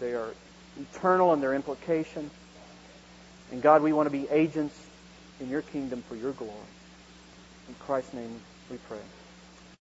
[0.00, 0.30] They are
[0.80, 2.30] eternal in their implication.
[3.50, 4.78] And God, we want to be agents
[5.40, 6.54] in your kingdom for your glory.
[7.68, 8.40] In Christ's name
[8.70, 8.98] we pray.